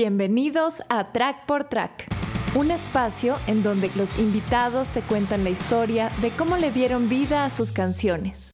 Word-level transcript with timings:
Bienvenidos 0.00 0.80
a 0.88 1.10
Track 1.12 1.44
por 1.46 1.64
Track, 1.64 2.06
un 2.54 2.70
espacio 2.70 3.36
en 3.48 3.64
donde 3.64 3.90
los 3.96 4.16
invitados 4.20 4.88
te 4.90 5.02
cuentan 5.02 5.42
la 5.42 5.50
historia 5.50 6.08
de 6.22 6.30
cómo 6.30 6.56
le 6.56 6.70
dieron 6.70 7.08
vida 7.08 7.44
a 7.44 7.50
sus 7.50 7.72
canciones. 7.72 8.52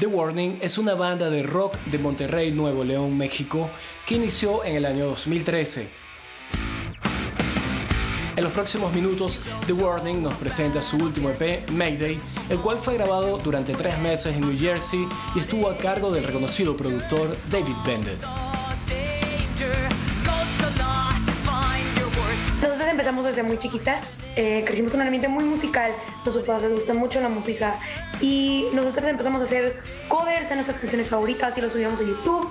The 0.00 0.06
Warning 0.06 0.60
es 0.62 0.78
una 0.78 0.94
banda 0.94 1.28
de 1.28 1.42
rock 1.42 1.76
de 1.84 1.98
Monterrey, 1.98 2.52
Nuevo 2.52 2.84
León, 2.84 3.18
México, 3.18 3.68
que 4.06 4.14
inició 4.14 4.64
en 4.64 4.76
el 4.76 4.86
año 4.86 5.04
2013 5.04 6.05
en 8.36 8.44
los 8.44 8.52
próximos 8.52 8.92
minutos, 8.92 9.40
The 9.66 9.72
Warning 9.72 10.22
nos 10.22 10.34
presenta 10.34 10.82
su 10.82 10.98
último 10.98 11.30
EP, 11.30 11.68
Mayday, 11.70 12.20
el 12.50 12.58
cual 12.58 12.78
fue 12.78 12.94
grabado 12.94 13.38
durante 13.38 13.72
tres 13.72 13.98
meses 13.98 14.34
en 14.34 14.42
New 14.42 14.56
Jersey 14.56 15.08
y 15.34 15.40
estuvo 15.40 15.68
a 15.70 15.78
cargo 15.78 16.10
del 16.10 16.24
reconocido 16.24 16.76
productor 16.76 17.36
David 17.50 17.74
Bennett. 17.86 18.20
Nosotros 22.62 22.88
empezamos 22.88 23.24
desde 23.24 23.42
muy 23.42 23.58
chiquitas, 23.58 24.18
eh, 24.34 24.62
crecimos 24.66 24.92
en 24.94 25.00
un 25.00 25.06
ambiente 25.06 25.28
muy 25.28 25.44
musical, 25.44 25.92
los 26.24 26.36
padres 26.38 26.64
les 26.64 26.74
gusta 26.74 26.94
mucho 26.94 27.20
la 27.20 27.28
música 27.28 27.78
y 28.20 28.66
nosotros 28.72 29.04
empezamos 29.04 29.40
a 29.40 29.44
hacer 29.44 29.80
covers 30.08 30.48
de 30.48 30.56
nuestras 30.56 30.78
canciones 30.78 31.08
favoritas 31.08 31.56
y 31.56 31.60
los 31.60 31.72
subíamos 31.72 32.00
a 32.00 32.04
YouTube. 32.04 32.48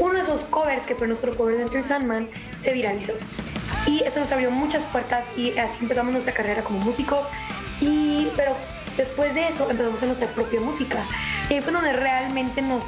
Uno 0.00 0.14
de 0.14 0.20
esos 0.20 0.44
covers, 0.44 0.86
que 0.86 0.94
fue 0.94 1.08
nuestro 1.08 1.36
cover 1.36 1.56
de 1.56 1.62
Enter 1.62 1.82
Sandman, 1.82 2.28
se 2.58 2.72
viralizó. 2.72 3.14
Y 3.88 4.04
eso 4.04 4.20
nos 4.20 4.30
abrió 4.32 4.50
muchas 4.50 4.84
puertas 4.84 5.30
y 5.34 5.56
así 5.56 5.78
empezamos 5.80 6.12
nuestra 6.12 6.34
carrera 6.34 6.62
como 6.62 6.78
músicos. 6.78 7.26
Y, 7.80 8.28
pero 8.36 8.54
después 8.98 9.34
de 9.34 9.48
eso 9.48 9.64
empezamos 9.70 9.92
a 9.92 9.96
hacer 9.96 10.08
nuestra 10.08 10.28
propia 10.28 10.60
música. 10.60 11.02
Y 11.48 11.54
ahí 11.54 11.60
fue 11.62 11.72
donde 11.72 11.94
realmente 11.94 12.60
nos 12.60 12.84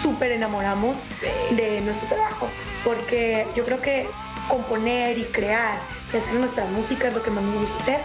súper 0.00 0.30
enamoramos 0.30 1.04
de 1.50 1.80
nuestro 1.80 2.08
trabajo. 2.08 2.48
Porque 2.84 3.44
yo 3.56 3.64
creo 3.64 3.80
que 3.80 4.08
componer 4.48 5.18
y 5.18 5.24
crear 5.24 5.80
y 6.12 6.16
hacer 6.16 6.34
nuestra 6.34 6.64
música 6.66 7.08
es 7.08 7.14
lo 7.14 7.22
que 7.22 7.30
más 7.32 7.42
nos 7.42 7.56
gusta 7.56 7.78
hacer. 7.78 8.00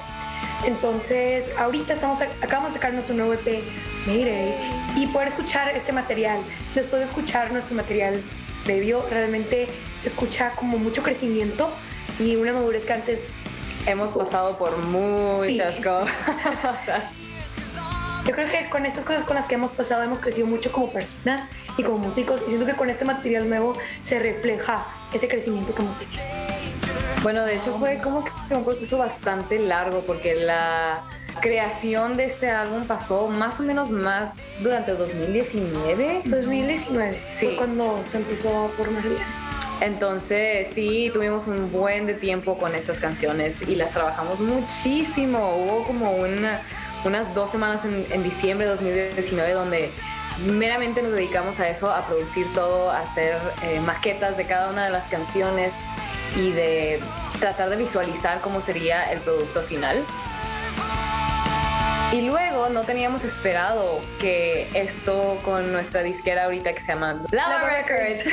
Entonces, 0.65 1.51
ahorita 1.59 1.93
estamos, 1.93 2.21
acabamos 2.21 2.69
de 2.69 2.79
sacar 2.79 2.93
nuestro 2.93 3.15
nuevo 3.15 3.33
EP, 3.33 3.63
Mayday, 4.07 4.53
y 4.95 5.07
poder 5.07 5.27
escuchar 5.27 5.69
este 5.69 5.91
material, 5.91 6.39
después 6.73 7.01
de 7.01 7.07
escuchar 7.07 7.51
nuestro 7.51 7.75
material 7.75 8.19
previo, 8.63 9.05
realmente 9.09 9.67
se 9.99 10.07
escucha 10.07 10.51
como 10.51 10.77
mucho 10.77 11.03
crecimiento 11.03 11.71
y 12.21 12.35
una 12.35 12.53
madurez 12.53 12.85
que 12.85 12.93
antes 12.93 13.25
hemos 13.87 14.13
pasado 14.13 14.57
por 14.57 14.77
muchas 14.77 15.75
cosas. 15.77 16.11
Yo 18.25 18.33
creo 18.33 18.47
que 18.51 18.69
con 18.69 18.85
estas 18.85 19.03
cosas 19.03 19.23
con 19.23 19.35
las 19.35 19.47
que 19.47 19.55
hemos 19.55 19.71
pasado 19.71 20.03
hemos 20.03 20.19
crecido 20.19 20.45
mucho 20.45 20.71
como 20.71 20.93
personas 20.93 21.49
y 21.75 21.83
como 21.83 21.97
músicos 21.97 22.43
y 22.45 22.49
siento 22.49 22.67
que 22.67 22.75
con 22.75 22.89
este 22.89 23.03
material 23.03 23.49
nuevo 23.49 23.73
se 24.01 24.19
refleja 24.19 24.85
ese 25.11 25.27
crecimiento 25.27 25.73
que 25.73 25.81
hemos 25.81 25.97
tenido. 25.97 26.21
Bueno, 27.23 27.43
de 27.45 27.55
hecho 27.55 27.73
fue 27.79 27.97
como 27.97 28.23
que 28.23 28.31
un 28.53 28.63
proceso 28.63 28.99
bastante 28.99 29.57
largo 29.59 30.01
porque 30.01 30.35
la 30.35 31.01
creación 31.41 32.15
de 32.15 32.25
este 32.25 32.49
álbum 32.51 32.85
pasó 32.85 33.27
más 33.27 33.59
o 33.59 33.63
menos 33.63 33.89
más 33.89 34.35
durante 34.61 34.91
el 34.91 34.97
2019. 34.99 36.21
2019 36.25 37.19
sí. 37.27 37.47
fue 37.47 37.55
cuando 37.55 38.03
se 38.05 38.17
empezó 38.17 38.65
a 38.65 38.69
formar 38.69 39.01
bien. 39.01 39.50
Entonces 39.81 40.67
sí, 40.73 41.09
tuvimos 41.11 41.47
un 41.47 41.71
buen 41.71 42.19
tiempo 42.19 42.55
con 42.57 42.75
estas 42.75 42.99
canciones 42.99 43.63
y 43.67 43.75
las 43.75 43.91
trabajamos 43.91 44.39
muchísimo. 44.39 45.55
Hubo 45.55 45.83
como 45.83 46.11
unas 47.03 47.33
dos 47.33 47.49
semanas 47.49 47.81
en, 47.83 48.23
diciembre 48.23 48.67
de 48.67 48.71
2019 48.71 49.53
donde 49.53 49.89
meramente 50.45 51.01
nos 51.01 51.13
dedicamos 51.13 51.59
a 51.59 51.67
eso, 51.67 51.91
a 51.91 52.05
producir 52.05 52.45
todo, 52.53 52.91
a 52.91 52.99
hacer 52.99 53.37
eh, 53.63 53.79
maquetas 53.79 54.37
de 54.37 54.45
cada 54.45 54.69
una 54.69 54.85
de 54.85 54.91
las 54.91 55.05
canciones 55.05 55.73
y 56.37 56.51
de 56.51 56.99
tratar 57.39 57.71
de 57.71 57.75
visualizar 57.75 58.39
cómo 58.41 58.61
sería 58.61 59.11
el 59.11 59.19
producto 59.19 59.63
final. 59.63 60.05
Y 62.11 62.23
luego 62.23 62.67
no 62.67 62.81
teníamos 62.81 63.23
esperado 63.23 64.01
que 64.19 64.67
esto 64.73 65.39
con 65.45 65.71
nuestra 65.71 66.03
disquera 66.03 66.45
ahorita 66.45 66.73
que 66.73 66.81
se 66.81 66.87
llama 66.89 67.23
Lava, 67.31 67.69
Records, 67.69 68.23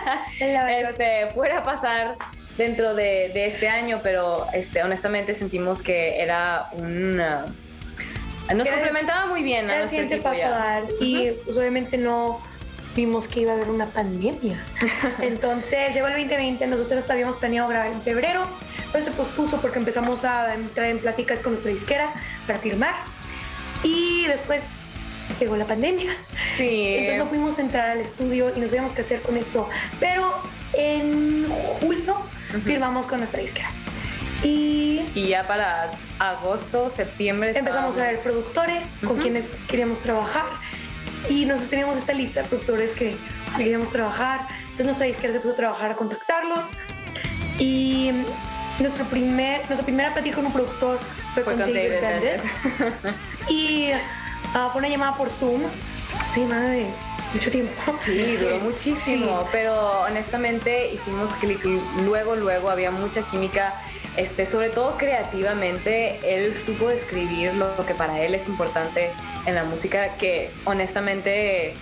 este, 0.40 1.28
fuera 1.32 1.58
a 1.58 1.62
pasar 1.62 2.16
dentro 2.56 2.94
de, 2.94 3.30
este 3.46 3.68
año, 3.68 4.00
pero 4.02 4.48
este, 4.52 4.82
honestamente 4.82 5.34
sentimos 5.34 5.82
que 5.82 6.20
era 6.20 6.68
un... 6.72 7.16
nos 7.16 8.68
complementaba 8.68 9.26
muy 9.26 9.44
bien. 9.44 9.70
El 9.70 9.86
siguiente 9.86 10.16
paso 10.16 10.44
a 10.44 10.50
dar. 10.50 10.82
Y 11.00 11.30
pues, 11.44 11.56
obviamente 11.56 11.96
no 11.96 12.42
vimos 12.96 13.28
que 13.28 13.40
iba 13.40 13.52
a 13.52 13.54
haber 13.54 13.70
una 13.70 13.86
pandemia. 13.86 14.60
Entonces 15.20 15.94
llegó 15.94 16.08
el 16.08 16.14
2020, 16.14 16.66
nosotros 16.66 17.08
habíamos 17.08 17.36
planeado 17.36 17.68
grabar 17.68 17.92
en 17.92 18.02
febrero, 18.02 18.42
pero 18.90 19.04
se 19.04 19.12
pospuso 19.12 19.60
porque 19.60 19.78
empezamos 19.78 20.24
a 20.24 20.52
entrar 20.54 20.88
en 20.88 20.98
pláticas 20.98 21.40
con 21.40 21.52
nuestra 21.52 21.70
disquera 21.70 22.10
para 22.48 22.58
firmar 22.58 22.94
y 23.82 24.26
después 24.26 24.66
llegó 25.38 25.56
la 25.56 25.64
pandemia. 25.64 26.12
Sí. 26.56 26.96
Entonces 26.96 27.18
no 27.18 27.28
pudimos 27.28 27.58
entrar 27.58 27.90
al 27.90 28.00
estudio 28.00 28.52
y 28.54 28.60
no 28.60 28.66
sabíamos 28.66 28.92
qué 28.92 29.02
hacer 29.02 29.20
con 29.22 29.36
esto. 29.36 29.68
Pero 30.00 30.34
en 30.72 31.46
julio 31.80 32.16
firmamos 32.64 33.06
con 33.06 33.18
nuestra 33.18 33.40
disquera. 33.40 33.70
Y, 34.42 35.02
y 35.14 35.28
ya 35.28 35.46
para 35.46 35.90
agosto, 36.18 36.90
septiembre 36.90 37.52
empezamos 37.56 37.98
a 37.98 38.02
ver 38.02 38.20
productores 38.20 38.96
con 39.04 39.18
quienes 39.18 39.48
queríamos 39.66 40.00
trabajar 40.00 40.46
y 41.28 41.44
nosotros 41.44 41.70
teníamos 41.70 41.98
esta 41.98 42.12
lista 42.12 42.42
de 42.42 42.48
productores 42.48 42.94
que 42.94 43.16
queríamos 43.56 43.90
trabajar. 43.90 44.46
Entonces 44.62 44.86
nuestra 44.86 45.06
disquera 45.06 45.32
se 45.32 45.40
puso 45.40 45.54
a 45.54 45.56
trabajar 45.56 45.90
a 45.90 45.96
contactarlos 45.96 46.68
y 47.58 48.12
nuestro 48.78 49.04
primer, 49.06 49.60
nuestra 49.66 49.84
primera 49.84 50.12
plática 50.12 50.36
con 50.36 50.46
un 50.46 50.52
productor 50.52 50.98
fue, 51.34 51.42
con, 51.42 51.58
David, 51.58 52.00
David 52.00 52.40
y 53.48 53.90
uh, 53.92 54.70
fue 54.70 54.80
una 54.80 54.88
llamada 54.88 55.16
por 55.16 55.30
Zoom, 55.30 55.62
llamada 56.36 56.68
de 56.70 56.86
mucho 57.32 57.50
tiempo. 57.50 57.72
Sí, 58.00 58.36
duró 58.36 58.58
muchísimo, 58.60 59.48
pero 59.52 60.02
honestamente 60.02 60.92
hicimos 60.92 61.30
clic 61.40 61.64
luego, 62.04 62.36
luego 62.36 62.70
había 62.70 62.90
mucha 62.90 63.22
química. 63.22 63.74
Este, 64.16 64.46
sobre 64.46 64.70
todo 64.70 64.96
creativamente, 64.96 66.18
él 66.24 66.52
supo 66.54 66.88
describir 66.88 67.54
lo 67.54 67.86
que 67.86 67.94
para 67.94 68.20
él 68.20 68.34
es 68.34 68.48
importante 68.48 69.12
en 69.46 69.54
la 69.54 69.62
música, 69.62 70.14
que 70.16 70.50
honestamente 70.64 71.74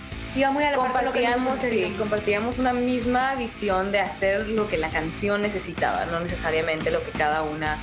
muy 0.45 0.63
a 0.63 0.71
la 0.71 0.77
compartíamos, 0.77 1.59
sí, 1.59 1.95
compartíamos 1.97 2.59
una 2.59 2.71
misma 2.71 3.33
visión 3.35 3.91
de 3.91 3.99
hacer 3.99 4.47
lo 4.47 4.67
que 4.67 4.77
la 4.77 4.89
canción 4.89 5.41
necesitaba, 5.41 6.05
no 6.05 6.19
necesariamente 6.19 6.91
lo 6.91 7.03
que 7.03 7.11
cada 7.11 7.41
una 7.41 7.77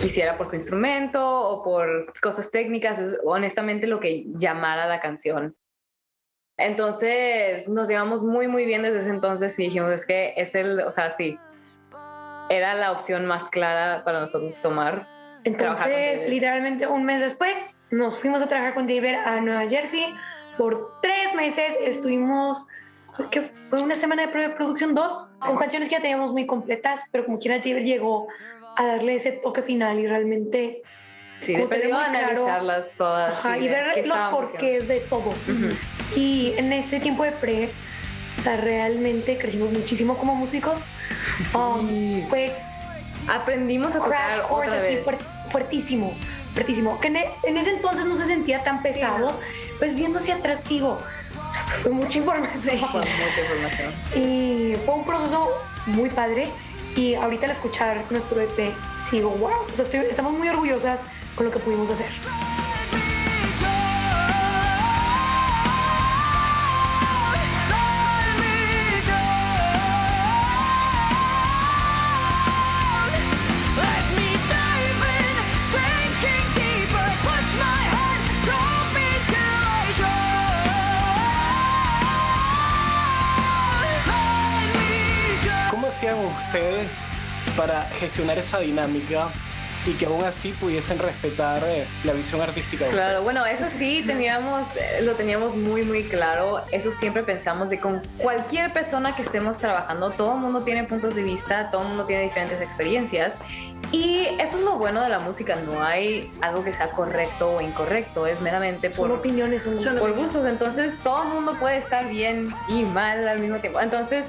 quisiera 0.00 0.38
por 0.38 0.46
su 0.46 0.54
instrumento 0.54 1.22
o 1.22 1.62
por 1.62 2.12
cosas 2.20 2.50
técnicas, 2.50 2.98
es 2.98 3.18
honestamente 3.24 3.86
lo 3.86 4.00
que 4.00 4.24
llamara 4.28 4.86
la 4.86 5.00
canción. 5.00 5.54
Entonces 6.56 7.68
nos 7.68 7.88
llevamos 7.88 8.24
muy 8.24 8.48
muy 8.48 8.64
bien 8.64 8.82
desde 8.82 9.00
ese 9.00 9.10
entonces 9.10 9.58
y 9.58 9.64
dijimos 9.64 9.92
es 9.92 10.06
que 10.06 10.32
es 10.36 10.54
el, 10.54 10.80
o 10.80 10.90
sea, 10.90 11.10
sí, 11.10 11.38
era 12.48 12.74
la 12.74 12.92
opción 12.92 13.26
más 13.26 13.50
clara 13.50 14.02
para 14.04 14.18
nosotros 14.18 14.56
tomar. 14.56 15.06
Entonces, 15.44 16.28
literalmente 16.28 16.86
un 16.86 17.04
mes 17.04 17.20
después, 17.20 17.78
nos 17.90 18.18
fuimos 18.18 18.42
a 18.42 18.48
trabajar 18.48 18.74
con 18.74 18.86
David 18.86 19.14
a 19.24 19.40
Nueva 19.40 19.68
Jersey 19.68 20.14
por 20.58 21.00
tres 21.00 21.34
meses 21.34 21.78
estuvimos, 21.80 22.66
que 23.30 23.50
fue 23.70 23.80
una 23.80 23.96
semana 23.96 24.26
de 24.26 24.48
producción, 24.50 24.94
dos, 24.94 25.28
con 25.38 25.56
canciones 25.56 25.88
que 25.88 25.94
ya 25.94 26.02
teníamos 26.02 26.32
muy 26.32 26.46
completas, 26.46 27.06
pero 27.10 27.24
como 27.24 27.38
quiera 27.38 27.58
llegó 27.58 28.26
a 28.76 28.84
darle 28.84 29.14
ese 29.14 29.32
toque 29.32 29.62
final 29.62 29.98
y 29.98 30.06
realmente... 30.06 30.82
Sí, 31.38 31.54
de 31.54 31.92
analizarlas 31.92 32.92
todas. 32.98 33.44
y 33.60 33.68
ver 33.68 34.04
los 34.06 34.18
porqués 34.30 34.88
de 34.88 35.00
todo. 35.00 35.32
Y 36.16 36.52
en 36.56 36.72
ese 36.72 36.98
tiempo 36.98 37.22
de 37.22 37.30
pre, 37.30 37.70
o 38.36 38.40
sea, 38.40 38.56
realmente 38.56 39.38
crecimos 39.38 39.70
muchísimo 39.70 40.18
como 40.18 40.34
músicos. 40.34 40.88
Um, 41.54 42.26
fue... 42.28 42.52
Aprendimos 43.28 43.94
a 43.94 44.00
crash 44.00 44.40
course 44.40 44.74
así 44.74 44.98
fuertísimo, 45.50 46.14
fuertísimo. 46.54 47.00
Que 47.00 47.08
e, 47.08 47.30
en, 47.44 47.56
ese 47.56 47.70
entonces 47.70 48.04
no 48.06 48.16
se 48.16 48.26
sentía 48.26 48.62
tan 48.62 48.82
pesado 48.82 49.38
pues 49.78 49.94
viendo 49.94 50.18
hacia 50.18 50.36
atrás 50.36 50.60
digo, 50.68 50.98
fue 51.82 51.92
mucha 51.92 52.18
información. 52.18 52.78
Fue 52.90 53.00
mucha 53.00 53.40
información. 53.40 53.92
Y 54.14 54.74
fue 54.84 54.94
un 54.94 55.04
proceso 55.04 55.50
muy 55.86 56.10
padre. 56.10 56.48
Y 56.96 57.14
ahorita 57.14 57.46
al 57.46 57.52
escuchar 57.52 58.04
nuestro 58.10 58.40
EP, 58.40 58.74
sigo, 59.02 59.30
wow, 59.30 59.66
o 59.72 59.76
sea, 59.76 59.86
estamos 60.02 60.32
muy 60.32 60.48
orgullosas 60.48 61.06
con 61.36 61.46
lo 61.46 61.52
que 61.52 61.60
pudimos 61.60 61.90
hacer. 61.90 62.08
Hacían 86.08 86.24
ustedes 86.24 87.06
para 87.56 87.82
gestionar 87.98 88.38
esa 88.38 88.58
dinámica 88.60 89.28
y 89.86 89.92
que 89.92 90.06
aún 90.06 90.22
así 90.24 90.52
pudiesen 90.52 90.98
respetar 90.98 91.62
eh, 91.64 91.86
la 92.04 92.12
visión 92.12 92.40
artística 92.42 92.84
de 92.84 92.90
Claro, 92.90 93.20
ustedes? 93.20 93.24
bueno, 93.24 93.46
eso 93.46 93.66
sí 93.70 94.02
teníamos, 94.06 94.66
eh, 94.76 95.00
lo 95.02 95.14
teníamos 95.14 95.56
muy, 95.56 95.82
muy 95.82 96.02
claro. 96.04 96.60
Eso 96.72 96.90
siempre 96.92 97.22
pensamos 97.22 97.70
de 97.70 97.78
con 97.78 98.02
cualquier 98.18 98.72
persona 98.72 99.14
que 99.16 99.22
estemos 99.22 99.56
trabajando, 99.58 100.10
todo 100.10 100.34
el 100.34 100.40
mundo 100.40 100.62
tiene 100.62 100.84
puntos 100.84 101.14
de 101.14 101.22
vista, 101.22 101.70
todo 101.70 101.82
el 101.82 101.88
mundo 101.88 102.04
tiene 102.04 102.24
diferentes 102.24 102.60
experiencias. 102.60 103.34
Y 103.90 104.26
eso 104.38 104.58
es 104.58 104.64
lo 104.64 104.76
bueno 104.76 105.00
de 105.00 105.08
la 105.08 105.20
música, 105.20 105.56
no 105.56 105.82
hay 105.82 106.30
algo 106.42 106.62
que 106.62 106.72
sea 106.74 106.88
correcto 106.88 107.52
o 107.52 107.60
incorrecto, 107.62 108.26
es 108.26 108.40
meramente 108.42 108.92
Son 108.92 109.08
por, 109.08 109.18
opiniones, 109.20 109.62
son 109.62 109.76
gustos. 109.76 109.94
por 109.96 110.12
gustos. 110.14 110.44
Entonces 110.44 110.96
todo 111.02 111.22
el 111.22 111.28
mundo 111.30 111.56
puede 111.58 111.78
estar 111.78 112.06
bien 112.08 112.52
y 112.68 112.82
mal 112.82 113.26
al 113.26 113.38
mismo 113.38 113.58
tiempo. 113.58 113.80
Entonces 113.80 114.26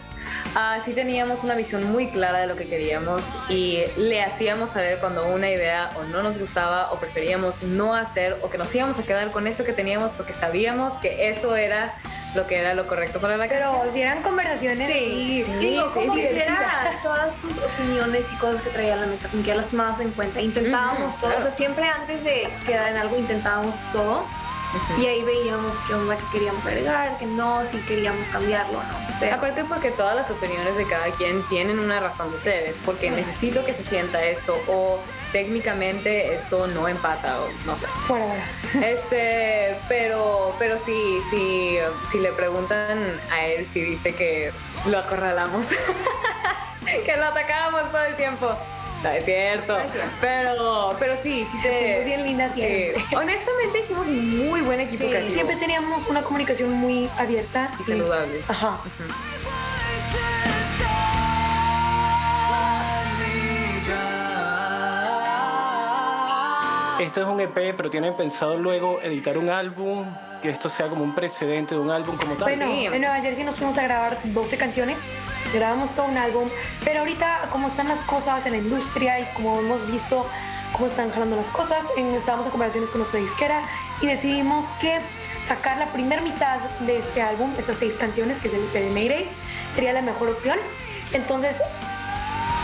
ah, 0.55 0.77
sí 0.85 0.93
teníamos 0.93 1.43
una 1.43 1.55
visión 1.55 1.91
muy 1.91 2.07
clara 2.07 2.39
de 2.39 2.47
lo 2.47 2.55
que 2.55 2.65
queríamos 2.67 3.23
y 3.49 3.83
le 3.97 4.21
hacíamos 4.21 4.71
saber 4.71 4.99
cuando 4.99 5.27
una 5.27 5.49
idea 5.49 5.89
o 5.97 6.03
no 6.03 6.23
nos 6.23 6.37
gustaba 6.37 6.91
o 6.91 6.99
preferíamos 6.99 7.63
no 7.63 7.95
hacer 7.95 8.37
o 8.41 8.49
que 8.49 8.57
nos 8.57 8.73
íbamos 8.73 8.99
a 8.99 9.03
quedar 9.03 9.31
con 9.31 9.47
esto 9.47 9.63
que 9.63 9.73
teníamos 9.73 10.11
porque 10.13 10.33
sabíamos 10.33 10.93
que 10.99 11.29
eso 11.29 11.55
era 11.55 11.95
lo 12.35 12.45
que 12.45 12.57
era 12.59 12.73
lo 12.75 12.87
correcto 12.87 13.19
para 13.19 13.37
la 13.37 13.47
Pero 13.47 13.71
canción. 13.71 13.91
si 13.91 14.01
eran 14.01 14.21
conversaciones 14.21 14.87
Sí, 14.87 15.43
sí, 15.45 15.51
Digo, 15.59 15.91
como 15.93 16.13
sí, 16.13 16.21
que 16.21 16.39
era 16.43 16.99
todas 17.01 17.33
sus 17.35 17.51
opiniones 17.57 18.21
y 18.31 18.35
cosas 18.37 18.61
que 18.61 18.69
traía 18.69 18.93
a 18.93 18.97
la 18.97 19.07
mesa, 19.07 19.27
como 19.29 19.41
que 19.41 19.47
ya 19.49 19.55
las 19.55 19.67
tomamos 19.67 19.99
en 19.99 20.11
cuenta. 20.11 20.39
Intentábamos 20.39 21.13
Ujú, 21.15 21.21
todo, 21.21 21.37
o 21.37 21.41
sea, 21.41 21.51
siempre 21.51 21.85
antes 21.87 22.23
de 22.23 22.47
quedar 22.67 22.91
en 22.91 22.97
algo 22.97 23.17
intentábamos 23.17 23.73
todo 23.91 24.25
y 24.97 25.05
ahí 25.05 25.23
veíamos 25.23 25.71
qué 25.87 25.93
onda 25.93 26.17
que 26.17 26.25
queríamos 26.31 26.65
agregar, 26.65 27.17
que 27.17 27.25
no, 27.25 27.61
si 27.71 27.77
queríamos 27.79 28.25
cambiarlo 28.27 28.79
o 28.79 28.83
no. 28.83 28.99
Pero, 29.19 29.35
Aparte 29.35 29.63
porque 29.65 29.91
todas 29.91 30.15
las 30.15 30.29
opiniones 30.29 30.77
de 30.77 30.85
cada 30.87 31.11
quien 31.11 31.43
tienen 31.47 31.79
una 31.79 31.99
razón 31.99 32.31
de 32.31 32.37
ser, 32.37 32.63
es 32.63 32.77
porque 32.85 33.11
necesito 33.11 33.65
que 33.65 33.73
se 33.73 33.83
sienta 33.83 34.23
esto 34.23 34.57
o 34.67 34.99
técnicamente 35.31 36.33
esto 36.33 36.67
no 36.67 36.87
empata 36.87 37.39
o 37.41 37.47
no 37.65 37.77
sé. 37.77 37.87
Este, 38.81 39.77
pero, 39.87 40.55
pero 40.59 40.77
sí, 40.77 41.19
sí, 41.29 41.77
si 42.11 42.19
le 42.19 42.31
preguntan 42.31 43.19
a 43.31 43.45
él, 43.45 43.67
si 43.71 43.81
dice 43.81 44.13
que 44.13 44.51
lo 44.85 44.99
acorralamos, 44.99 45.65
que 47.05 47.17
lo 47.17 47.25
atacábamos 47.25 47.91
todo 47.91 48.03
el 48.03 48.15
tiempo. 48.15 48.55
No 49.03 49.09
es 49.09 49.23
cierto, 49.23 49.77
pero, 50.19 50.93
pero 50.99 51.15
sí, 51.23 51.47
sí 51.49 51.57
te. 51.61 52.03
Bien 52.03 52.23
lindas 52.23 52.53
sí. 52.53 52.61
siempre. 52.61 53.03
Honestamente 53.15 53.79
hicimos 53.79 54.07
muy 54.07 54.59
buen 54.61 54.79
equipo 54.81 55.03
Sí, 55.03 55.09
creativo 55.09 55.33
siempre 55.33 55.55
teníamos 55.55 56.05
una 56.07 56.21
comunicación 56.21 56.71
muy 56.73 57.09
abierta 57.17 57.71
y 57.79 57.83
saludable. 57.83 58.41
Ajá. 58.47 58.79
Esto 66.99 67.21
es 67.21 67.27
un 67.27 67.39
EP, 67.39 67.53
pero 67.77 67.89
tienen 67.89 68.13
pensado 68.15 68.57
luego 68.57 68.99
editar 69.01 69.37
un 69.37 69.49
álbum, 69.49 70.05
que 70.41 70.49
esto 70.49 70.67
sea 70.67 70.89
como 70.89 71.01
un 71.03 71.15
precedente 71.15 71.73
de 71.73 71.79
un 71.81 71.89
álbum 71.89 72.17
como 72.17 72.35
tal. 72.35 72.49
Bueno, 72.55 72.67
Sí. 72.73 72.85
en 72.87 73.01
Nueva 73.01 73.21
Jersey 73.21 73.43
nos 73.45 73.55
fuimos 73.55 73.77
a 73.77 73.83
grabar 73.83 74.17
12 74.25 74.57
canciones, 74.57 74.97
grabamos 75.53 75.91
todo 75.91 76.05
un 76.07 76.17
álbum, 76.17 76.49
pero 76.83 76.99
ahorita 76.99 77.49
como 77.51 77.67
están 77.67 77.87
las 77.87 78.01
cosas 78.01 78.45
en 78.45 78.53
la 78.53 78.57
industria 78.57 79.19
y 79.19 79.25
como 79.33 79.59
hemos 79.59 79.89
visto 79.89 80.27
cómo 80.73 80.87
están 80.87 81.09
jalando 81.11 81.35
las 81.35 81.51
cosas, 81.51 81.85
estábamos 81.97 82.45
en 82.45 82.51
conversaciones 82.51 82.89
con 82.89 82.99
nuestra 82.99 83.19
disquera 83.19 83.63
y 84.01 84.07
decidimos 84.07 84.67
que 84.79 84.99
sacar 85.41 85.77
la 85.77 85.87
primera 85.87 86.21
mitad 86.21 86.59
de 86.81 86.97
este 86.97 87.21
álbum, 87.21 87.53
estas 87.57 87.77
seis 87.77 87.95
canciones, 87.97 88.39
que 88.39 88.49
es 88.49 88.53
el 88.53 88.61
EP 88.65 88.73
de 88.73 88.89
Mayday, 88.91 89.27
sería 89.71 89.93
la 89.93 90.01
mejor 90.01 90.29
opción. 90.29 90.57
Entonces, 91.13 91.55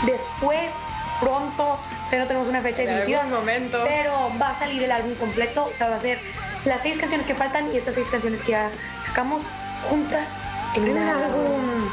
después, 0.04 0.72
pronto, 1.20 1.78
pero 2.10 2.22
no 2.22 2.28
tenemos 2.28 2.48
una 2.48 2.60
fecha 2.60 2.82
definitiva, 2.82 3.20
algún 3.22 3.38
momento. 3.38 3.82
pero 3.86 4.30
va 4.40 4.50
a 4.50 4.58
salir 4.58 4.82
el 4.82 4.92
álbum 4.92 5.14
completo, 5.14 5.68
o 5.70 5.74
sea, 5.74 5.88
va 5.88 5.96
a 5.96 6.00
ser 6.00 6.18
las 6.64 6.82
seis 6.82 6.98
canciones 6.98 7.26
que 7.26 7.34
faltan 7.34 7.72
y 7.72 7.76
estas 7.76 7.94
seis 7.94 8.08
canciones 8.10 8.42
que 8.42 8.52
ya 8.52 8.70
sacamos 9.00 9.48
juntas 9.88 10.40
en 10.74 10.90
un 10.90 10.98
álbum. 10.98 11.90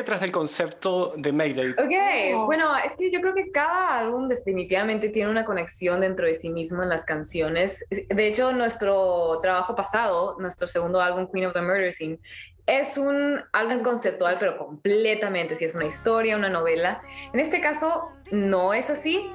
Detrás 0.00 0.20
del 0.20 0.32
concepto 0.32 1.14
de 1.16 1.32
Mayday? 1.32 1.70
Ok, 1.72 2.34
Oh. 2.34 2.46
bueno, 2.46 2.76
es 2.84 2.94
que 2.96 3.10
yo 3.10 3.20
creo 3.20 3.34
que 3.34 3.50
cada 3.50 3.98
álbum 4.00 4.28
definitivamente 4.28 5.08
tiene 5.08 5.30
una 5.30 5.44
conexión 5.44 6.00
dentro 6.00 6.26
de 6.26 6.34
sí 6.34 6.50
mismo 6.50 6.82
en 6.82 6.88
las 6.88 7.04
canciones. 7.04 7.84
De 7.90 8.26
hecho, 8.26 8.52
nuestro 8.52 9.38
trabajo 9.40 9.74
pasado, 9.74 10.36
nuestro 10.38 10.66
segundo 10.66 11.00
álbum, 11.00 11.28
Queen 11.32 11.46
of 11.46 11.52
the 11.52 11.60
Murder 11.60 11.92
Scene, 11.92 12.18
es 12.66 12.96
un 12.96 13.40
álbum 13.52 13.82
conceptual, 13.82 14.36
pero 14.38 14.56
completamente, 14.58 15.56
si 15.56 15.64
es 15.64 15.74
una 15.74 15.86
historia, 15.86 16.36
una 16.36 16.48
novela. 16.48 17.02
En 17.32 17.40
este 17.40 17.60
caso, 17.60 18.10
no 18.30 18.74
es 18.74 18.90
así 18.90 19.28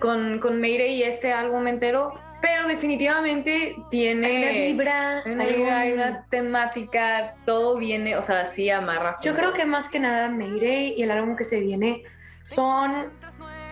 con, 0.00 0.38
con 0.38 0.60
Mayday 0.60 0.94
y 0.96 1.02
este 1.02 1.32
álbum 1.32 1.66
entero, 1.66 2.12
pero 2.40 2.66
definitivamente 2.68 3.76
tiene... 3.90 4.26
Hay 4.26 4.42
una 4.42 4.52
vibra, 4.52 5.22
hay 5.24 5.32
una, 5.32 5.44
vibra, 5.44 5.78
hay 5.80 5.92
un- 5.92 5.98
una 6.00 6.26
temática, 6.30 7.34
todo 7.46 7.76
viene, 7.78 8.16
o 8.16 8.22
sea, 8.22 8.46
sí 8.46 8.68
amarra. 8.70 9.16
Yo 9.22 9.34
creo 9.34 9.52
que 9.52 9.64
más 9.64 9.88
que 9.88 9.98
nada 9.98 10.28
Mayday 10.28 10.94
y 10.96 11.02
el 11.02 11.10
álbum 11.10 11.36
que 11.36 11.44
se 11.44 11.60
viene 11.60 12.02
son 12.42 13.10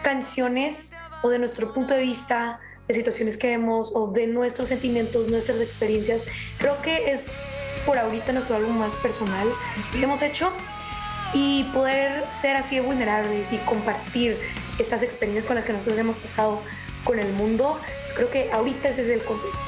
canciones 0.03 0.93
o 1.23 1.29
de 1.31 1.39
nuestro 1.39 1.73
punto 1.73 1.95
de 1.95 2.01
vista, 2.01 2.59
de 2.89 2.95
situaciones 2.95 3.37
que 3.37 3.49
vemos 3.49 3.93
o 3.95 4.09
de 4.11 4.27
nuestros 4.27 4.69
sentimientos, 4.69 5.29
nuestras 5.29 5.61
experiencias. 5.61 6.27
Creo 6.59 6.81
que 6.83 7.11
es 7.13 7.33
por 7.87 7.99
ahorita 7.99 8.33
nuestro 8.33 8.57
álbum 8.57 8.79
más 8.79 8.95
personal 8.97 9.49
que 9.93 10.03
hemos 10.03 10.23
hecho 10.23 10.53
y 11.35 11.65
poder 11.73 12.25
ser 12.33 12.57
así 12.57 12.77
de 12.77 12.81
vulnerables 12.83 13.53
y 13.53 13.59
compartir 13.59 14.37
estas 14.79 15.03
experiencias 15.03 15.47
con 15.47 15.57
las 15.57 15.65
que 15.65 15.73
nosotros 15.73 15.99
hemos 15.99 16.17
pasado 16.17 16.61
con 17.05 17.19
el 17.19 17.33
mundo. 17.33 17.81
Creo 18.15 18.31
que 18.31 18.53
ahorita 18.53 18.91
ese 18.91 19.03
es 19.03 19.09
el 19.09 19.23
concepto. 19.25 19.59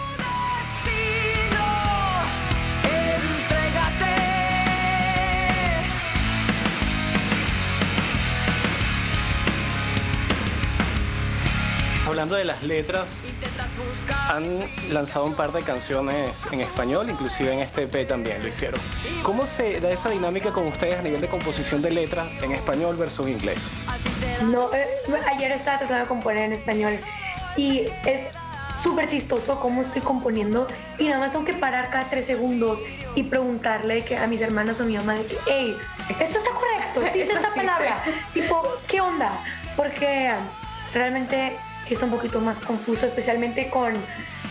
Hablando 12.06 12.36
de 12.36 12.44
las 12.44 12.62
letras, 12.62 13.22
han 14.28 14.60
lanzado 14.92 15.24
un 15.24 15.34
par 15.34 15.52
de 15.52 15.62
canciones 15.62 16.46
en 16.52 16.60
español, 16.60 17.10
inclusive 17.10 17.52
en 17.52 17.60
este 17.60 17.84
EP 17.84 18.06
también 18.06 18.42
lo 18.42 18.48
hicieron. 18.48 18.78
¿Cómo 19.22 19.46
se 19.46 19.80
da 19.80 19.90
esa 19.90 20.10
dinámica 20.10 20.52
con 20.52 20.66
ustedes 20.66 20.98
a 20.98 21.02
nivel 21.02 21.22
de 21.22 21.28
composición 21.28 21.80
de 21.80 21.90
letras 21.90 22.28
en 22.42 22.52
español 22.52 22.96
versus 22.96 23.26
inglés? 23.26 23.72
No, 24.42 24.72
eh, 24.74 24.86
ayer 25.26 25.50
estaba 25.52 25.78
tratando 25.78 26.02
de 26.02 26.08
componer 26.08 26.44
en 26.44 26.52
español 26.52 27.00
y 27.56 27.86
es 28.04 28.28
súper 28.74 29.06
chistoso 29.06 29.60
cómo 29.60 29.82
estoy 29.82 30.02
componiendo 30.02 30.66
y 30.98 31.06
nada 31.06 31.20
más 31.20 31.32
tengo 31.32 31.44
que 31.44 31.52
parar 31.54 31.90
cada 31.90 32.10
tres 32.10 32.26
segundos 32.26 32.80
y 33.14 33.22
preguntarle 33.24 34.04
que 34.04 34.16
a 34.16 34.26
mis 34.26 34.40
hermanas 34.40 34.80
o 34.80 34.82
a 34.82 34.86
mi 34.86 34.96
mamá 34.96 35.14
de 35.14 35.26
que, 35.26 35.38
hey, 35.46 35.76
esto 36.20 36.38
está 36.38 36.50
correcto, 36.50 37.02
existe 37.04 37.32
esta 37.34 37.54
palabra, 37.54 38.02
tipo, 38.34 38.62
¿qué 38.88 39.00
onda? 39.00 39.30
Porque 39.76 40.30
realmente 40.92 41.56
sí 41.84 41.94
está 41.94 42.06
un 42.06 42.10
poquito 42.12 42.40
más 42.40 42.58
confuso, 42.60 43.06
especialmente 43.06 43.70
con, 43.70 43.92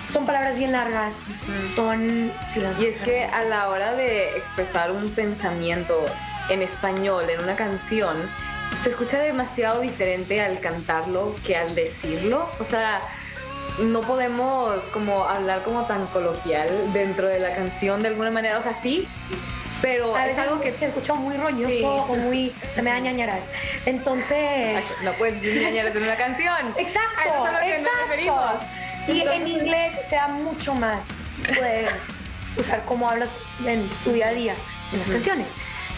son 0.10 0.26
palabras 0.26 0.56
bien 0.56 0.72
largas, 0.72 1.24
son... 1.76 2.32
sí, 2.50 2.60
las- 2.62 2.80
Y 2.80 2.86
es 2.88 3.02
que 3.02 3.26
a 3.26 3.44
la 3.44 3.68
hora 3.70 3.94
de 3.94 4.38
expresar 4.38 4.92
un 4.92 5.10
pensamiento 5.10 6.06
en 6.50 6.62
español, 6.62 7.30
en 7.30 7.42
una 7.42 7.56
canción, 7.56 8.18
se 8.82 8.90
escucha 8.90 9.20
demasiado 9.20 9.82
diferente 9.82 10.42
al 10.42 10.60
cantarlo 10.60 11.36
que 11.46 11.56
al 11.56 11.76
decirlo. 11.76 12.50
O 12.60 12.66
sea, 12.66 13.02
no 13.80 14.02
podemos 14.02 14.82
como 14.86 15.24
hablar 15.26 15.64
como 15.64 15.86
tan 15.86 16.06
coloquial 16.08 16.68
dentro 16.94 17.28
de 17.28 17.40
la 17.40 17.56
canción 17.56 18.02
de 18.02 18.10
alguna 18.10 18.32
manera. 18.32 18.58
O 18.58 18.62
sea, 18.62 18.74
sí, 18.74 19.08
pero 19.82 20.16
a 20.16 20.28
es 20.28 20.38
algo 20.38 20.60
que 20.62 20.76
se 20.76 20.88
escucha 20.88 21.14
muy 21.14 21.36
roñoso 21.38 21.70
Sí. 21.72 21.84
o 21.84 22.16
muy... 22.16 22.54
se 22.74 22.82
me 22.82 22.90
da 22.90 23.00
ñañaras. 23.00 23.50
Entonces... 23.86 24.84
no 25.04 25.12
puedes 25.14 25.42
decir 25.42 25.62
ñañaras 25.62 25.96
en 25.96 26.04
una 26.04 26.18
canción. 26.18 26.74
Exacto, 26.78 27.20
A 27.20 27.24
eso 27.26 27.44
es 27.44 27.50
a 27.50 27.52
lo 27.52 27.60
que 27.60 27.70
nos 27.70 27.82
exacto. 27.82 28.02
referimos. 28.08 28.52
Y 29.08 29.12
en 29.12 29.18
Entonces- 29.28 29.48
inglés 29.50 30.00
sea 30.08 30.28
mucho 30.28 30.74
más 30.76 31.08
poder 31.48 31.90
usar 32.58 32.84
cómo 32.86 33.10
hablas 33.10 33.32
en 33.66 33.90
tu 34.04 34.12
día 34.14 34.28
a 34.28 34.32
día, 34.32 34.56
en 34.94 35.00
las 35.00 35.10
canciones. 35.10 35.48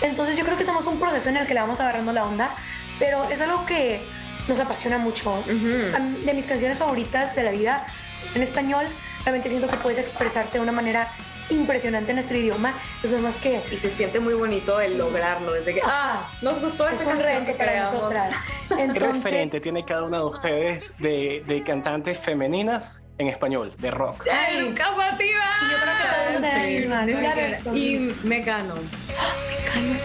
Entonces 0.01 0.37
yo 0.37 0.43
creo 0.43 0.55
que 0.57 0.63
estamos 0.63 0.85
en 0.87 0.93
un 0.93 0.99
proceso 0.99 1.29
en 1.29 1.37
el 1.37 1.47
que 1.47 1.53
le 1.53 1.61
vamos 1.61 1.79
agarrando 1.79 2.11
la 2.11 2.25
onda, 2.25 2.55
pero 2.99 3.23
es 3.29 3.41
algo 3.41 3.65
que 3.65 4.01
nos 4.47 4.59
apasiona 4.59 4.97
mucho. 4.97 5.43
De 5.45 6.33
mis 6.33 6.45
canciones 6.45 6.77
favoritas 6.77 7.35
de 7.35 7.43
la 7.43 7.51
vida 7.51 7.85
son 8.13 8.29
en 8.35 8.43
español, 8.43 8.85
realmente 9.23 9.49
siento 9.49 9.67
que 9.67 9.77
puedes 9.77 9.97
expresarte 9.97 10.57
de 10.57 10.63
una 10.63 10.71
manera 10.71 11.09
impresionante 11.49 12.11
en 12.11 12.15
nuestro 12.15 12.37
idioma. 12.37 12.73
Entonces, 12.95 13.21
más 13.21 13.37
que. 13.37 13.61
Y 13.71 13.77
se 13.77 13.91
siente 13.91 14.19
muy 14.19 14.33
bonito 14.33 14.79
el 14.81 14.97
lograrlo. 14.97 15.53
Desde 15.53 15.75
que, 15.75 15.81
ah, 15.83 16.27
nos 16.41 16.59
gustó 16.59 16.87
es 16.87 16.99
esta 16.99 17.13
un 17.13 17.21
canción 17.21 17.45
que 17.45 17.53
para 17.53 17.71
creamos. 17.71 17.93
nosotras. 17.93 18.35
¿Qué 18.93 18.99
referente 18.99 19.61
tiene 19.61 19.85
cada 19.85 20.03
una 20.03 20.17
de 20.19 20.25
ustedes 20.25 20.93
de, 20.97 21.43
de 21.45 21.63
cantantes 21.63 22.17
femeninas 22.19 23.03
en 23.19 23.27
español, 23.27 23.73
de 23.77 23.91
rock? 23.91 24.25
¡Ay, 24.31 24.61
Lucas! 24.61 24.87
Sí, 25.19 25.65
yo 25.71 25.77
creo 25.81 25.95
que 25.95 26.03
todos 26.03 26.35
a 26.35 26.41
tener 26.41 26.87
la 26.87 27.01
misma. 27.03 27.73
Sí, 27.73 27.97
Una 27.97 28.15
Mecano. 28.23 28.73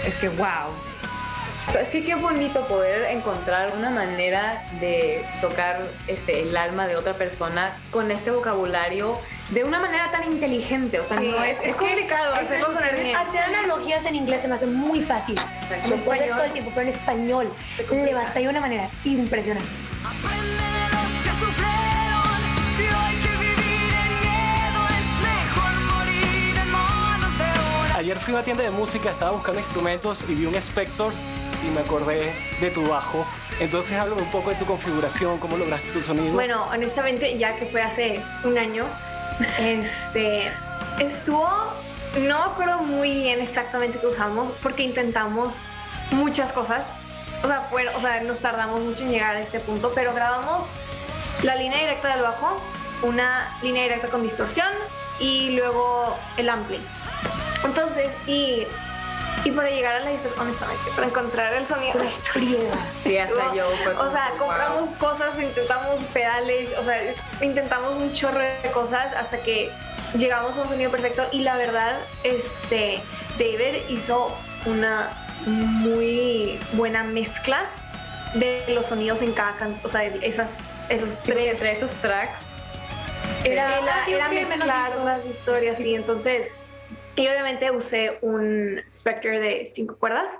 Es 0.06 0.16
que, 0.16 0.28
wow. 0.28 0.72
Es 1.80 1.88
que 1.88 2.04
qué 2.04 2.14
bonito 2.16 2.66
poder 2.66 3.04
encontrar 3.10 3.72
una 3.76 3.90
manera 3.90 4.62
de 4.80 5.24
tocar 5.40 5.80
este, 6.08 6.42
el 6.42 6.56
alma 6.56 6.86
de 6.88 6.96
otra 6.96 7.14
persona 7.14 7.70
con 7.92 8.10
este 8.10 8.30
vocabulario 8.32 9.16
de 9.50 9.62
una 9.64 9.78
manera 9.78 10.10
tan 10.10 10.24
inteligente. 10.24 10.98
O 10.98 11.04
sea, 11.04 11.18
Sí, 11.20 11.28
no 11.28 11.44
es, 11.44 11.58
es 11.62 11.76
complicado 11.76 12.34
hacerlo 12.34 12.72
entender- 12.72 13.02
bien. 13.04 13.16
Hacer 13.16 13.40
analogías 13.42 14.04
en 14.06 14.16
inglés 14.16 14.42
se 14.42 14.48
me 14.48 14.54
hace 14.54 14.66
muy 14.66 15.02
fácil. 15.02 15.36
Lo 15.88 15.96
puedo 15.96 16.12
hacer 16.20 16.30
todo 16.30 16.44
el 16.44 16.52
tiempo, 16.52 16.70
pero 16.74 16.88
en 16.88 16.94
español 16.94 17.52
le 17.92 18.14
batalla 18.14 18.40
de 18.40 18.48
una 18.48 18.60
manera 18.60 18.88
impresionante. 19.04 19.68
Ayer 28.00 28.18
fui 28.18 28.32
a 28.32 28.36
una 28.36 28.44
tienda 28.44 28.62
de 28.64 28.70
música, 28.70 29.10
estaba 29.10 29.32
buscando 29.32 29.60
instrumentos 29.60 30.24
y 30.26 30.34
vi 30.34 30.46
un 30.46 30.54
Spector 30.54 31.12
y 31.62 31.70
me 31.74 31.80
acordé 31.82 32.32
de 32.58 32.70
tu 32.70 32.88
bajo. 32.88 33.26
Entonces 33.60 33.98
háblame 33.98 34.22
un 34.22 34.30
poco 34.30 34.48
de 34.48 34.56
tu 34.56 34.64
configuración, 34.64 35.36
cómo 35.38 35.58
lograste 35.58 35.86
tu 35.92 36.00
sonido. 36.00 36.32
Bueno, 36.32 36.64
honestamente, 36.70 37.36
ya 37.36 37.54
que 37.56 37.66
fue 37.66 37.82
hace 37.82 38.22
un 38.42 38.56
año, 38.56 38.86
este, 39.58 40.50
estuvo, 40.98 41.46
no 42.20 42.38
me 42.38 42.44
acuerdo 42.52 42.78
muy 42.78 43.14
bien 43.16 43.42
exactamente 43.42 43.98
qué 44.00 44.06
usamos, 44.06 44.50
porque 44.62 44.82
intentamos 44.82 45.52
muchas 46.12 46.50
cosas. 46.54 46.80
O 47.44 47.48
sea, 47.48 47.66
fue- 47.68 47.86
o 47.94 48.00
sea, 48.00 48.22
nos 48.22 48.38
tardamos 48.38 48.80
mucho 48.80 49.02
en 49.02 49.10
llegar 49.10 49.36
a 49.36 49.40
este 49.40 49.60
punto, 49.60 49.92
pero 49.94 50.14
grabamos 50.14 50.64
la 51.42 51.54
línea 51.54 51.78
directa 51.80 52.14
del 52.14 52.22
bajo, 52.22 52.62
una 53.02 53.58
línea 53.60 53.82
directa 53.82 54.08
con 54.08 54.22
distorsión 54.22 54.68
y 55.18 55.50
luego 55.50 56.16
el 56.38 56.48
ampli. 56.48 56.80
Entonces, 57.64 58.08
y, 58.26 58.66
y 59.44 59.50
para 59.50 59.70
llegar 59.70 59.96
a 59.96 60.00
la 60.00 60.10
distorsión, 60.10 60.46
honestamente, 60.46 60.90
para 60.94 61.06
encontrar 61.06 61.52
el 61.54 61.66
sonido 61.66 61.98
de 61.98 62.04
la 62.04 62.10
Friega. 62.10 62.72
Sí, 63.04 63.18
hasta 63.18 63.54
yo. 63.54 63.68
fue 63.84 63.92
o 63.94 64.10
sea, 64.12 64.28
wow. 64.30 64.38
compramos 64.38 64.96
cosas, 64.98 65.38
intentamos 65.40 66.02
pedales, 66.12 66.70
o 66.78 66.84
sea, 66.84 67.14
intentamos 67.40 67.94
un 68.00 68.12
chorro 68.14 68.38
de 68.38 68.70
cosas 68.72 69.14
hasta 69.14 69.38
que 69.38 69.70
llegamos 70.16 70.56
a 70.56 70.62
un 70.62 70.68
sonido 70.68 70.90
perfecto 70.90 71.24
y 71.32 71.42
la 71.42 71.56
verdad, 71.56 71.98
este, 72.24 73.00
David 73.38 73.82
hizo 73.88 74.36
una 74.66 75.10
muy 75.46 76.58
buena 76.72 77.02
mezcla 77.02 77.62
de 78.34 78.64
los 78.74 78.86
sonidos 78.86 79.22
en 79.22 79.32
cada 79.32 79.52
canción, 79.52 79.86
o 79.86 79.88
sea, 79.88 80.04
esas, 80.04 80.50
esos 80.88 81.08
Sí, 81.08 81.32
tres. 81.32 81.52
entre 81.52 81.72
esos 81.72 81.90
tracks. 82.02 82.40
Era, 83.44 83.78
Era, 83.78 83.94
ah, 83.94 84.04
era 84.10 84.28
mezclar 84.28 84.96
las 85.04 85.24
historias, 85.24 85.78
sí, 85.78 85.94
entonces, 85.94 86.52
y 87.20 87.28
obviamente 87.28 87.70
usé 87.70 88.18
un 88.22 88.80
Spectre 88.88 89.38
de 89.40 89.64
cinco 89.66 89.98
cuerdas, 89.98 90.32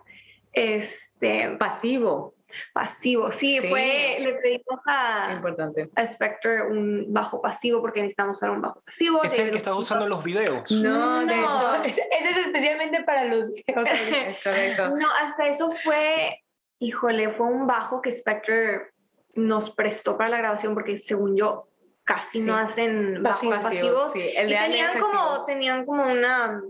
este, 0.53 1.57
Pasivo. 1.59 2.35
pasivo, 2.75 3.31
sí, 3.31 3.61
Sí. 3.61 3.69
fue, 3.69 4.17
le 4.21 4.33
pedimos 4.35 4.81
a, 4.87 5.33
Importante. 5.35 5.89
a 5.95 6.07
Spectre 6.07 6.63
un 6.63 7.07
bajo 7.13 7.41
pasivo 7.41 7.81
porque 7.81 8.01
necesitamos 8.01 8.37
usar 8.39 8.51
un 8.51 8.61
bajo 8.61 8.81
pasivo. 8.81 9.23
es 9.23 9.39
el 9.39 9.51
que 9.53 9.59
estás 9.59 9.73
lo 9.75 9.79
usando 9.79 10.05
en 10.05 10.11
los 10.11 10.25
videos. 10.25 10.71
No, 10.73 11.21
de 11.21 11.27
No. 11.27 11.75
hecho. 11.77 11.85
Ese 11.85 12.03
ese 12.19 12.31
es 12.31 12.37
especialmente 12.39 13.03
para 13.05 13.25
los 13.27 13.47
videos. 13.55 13.89
Es 14.29 14.39
correcto. 14.43 14.89
No, 14.97 15.07
hasta 15.23 15.47
eso 15.49 15.71
fue, 15.85 16.43
híjole, 16.81 17.31
fue 17.31 17.47
un 17.47 17.67
bajo 17.69 18.03
que 18.03 18.11
Spectre 18.11 18.89
nos 19.35 19.71
prestó 19.71 20.17
para 20.19 20.31
la 20.31 20.39
grabación 20.39 20.75
porque 20.75 20.99
según 20.99 21.37
yo 21.37 21.69
casi 22.11 22.41
Sí. 22.41 22.45
no 22.47 22.57
hacen 22.57 23.23
bajos 23.23 23.49
Pasivos, 23.53 23.63
pasivos. 23.63 24.13
sí. 24.13 24.33
El 24.35 24.51
y 24.51 24.57
tenían 24.57 24.99
como, 24.99 25.45
tenían 25.47 25.87
como 25.87 26.03
una 26.11 26.61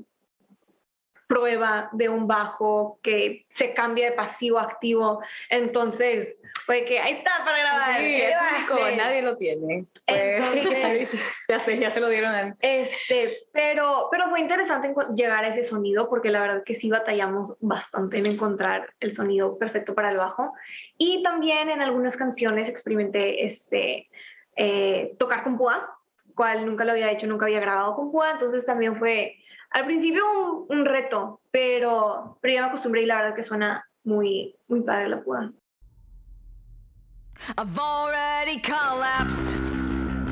prueba 1.26 1.88
de 1.92 2.08
un 2.08 2.26
bajo 2.26 2.98
que 3.02 3.46
se 3.48 3.72
cambia 3.72 4.10
de 4.10 4.12
pasivo 4.16 4.58
a 4.58 4.62
activo. 4.64 5.22
Entonces, 5.48 6.36
fue 6.66 6.84
que 6.84 6.98
ahí 6.98 7.14
está 7.14 7.30
para 7.44 7.58
grabar. 7.60 7.98
Sí, 8.00 8.04
¿qué 8.04 8.28
es 8.30 8.36
único, 8.56 8.76
Sí. 8.88 8.96
nadie 8.96 9.22
lo 9.22 9.36
tiene. 9.36 9.86
Entonces, 10.06 11.12
ya 11.48 11.58
sé, 11.60 11.78
ya 11.78 11.90
se 11.90 12.00
lo 12.00 12.08
dieron 12.08 12.34
a 12.34 12.56
Este, 12.60 13.44
pero, 13.52 14.08
pero 14.10 14.28
fue 14.28 14.40
interesante 14.40 14.92
llegar 15.14 15.44
a 15.44 15.48
ese 15.48 15.62
sonido 15.62 16.08
porque 16.10 16.30
la 16.30 16.40
verdad 16.40 16.64
que 16.64 16.74
sí 16.74 16.90
batallamos 16.90 17.56
bastante 17.60 18.18
en 18.18 18.26
encontrar 18.26 18.92
el 18.98 19.12
sonido 19.12 19.56
perfecto 19.56 19.94
para 19.94 20.10
el 20.10 20.16
bajo. 20.16 20.52
Y 20.98 21.22
también 21.22 21.70
en 21.70 21.80
algunas 21.80 22.16
canciones 22.16 22.68
experimenté 22.68 23.44
este, 23.46 24.10
eh, 24.56 25.16
tocar 25.18 25.42
con 25.44 25.56
púa, 25.56 25.98
cual 26.34 26.66
nunca 26.66 26.84
lo 26.84 26.92
había 26.92 27.10
hecho, 27.10 27.26
nunca 27.26 27.46
había 27.46 27.60
grabado 27.60 27.94
con 27.96 28.10
púa, 28.10 28.32
entonces 28.32 28.64
también 28.64 28.96
fue 28.96 29.36
al 29.70 29.84
principio 29.86 30.24
un, 30.68 30.84
reto, 30.84 31.40
pero, 31.50 32.38
pero 32.40 32.54
ya 32.54 32.62
me 32.62 32.68
acostumbré 32.68 33.02
y 33.02 33.06
la 33.06 33.16
verdad 33.16 33.34
que 33.34 33.44
suena 33.44 33.84
muy, 34.04 34.56
muy 34.68 34.80
padre 34.80 35.08
la 35.08 35.22
púa. 35.22 35.52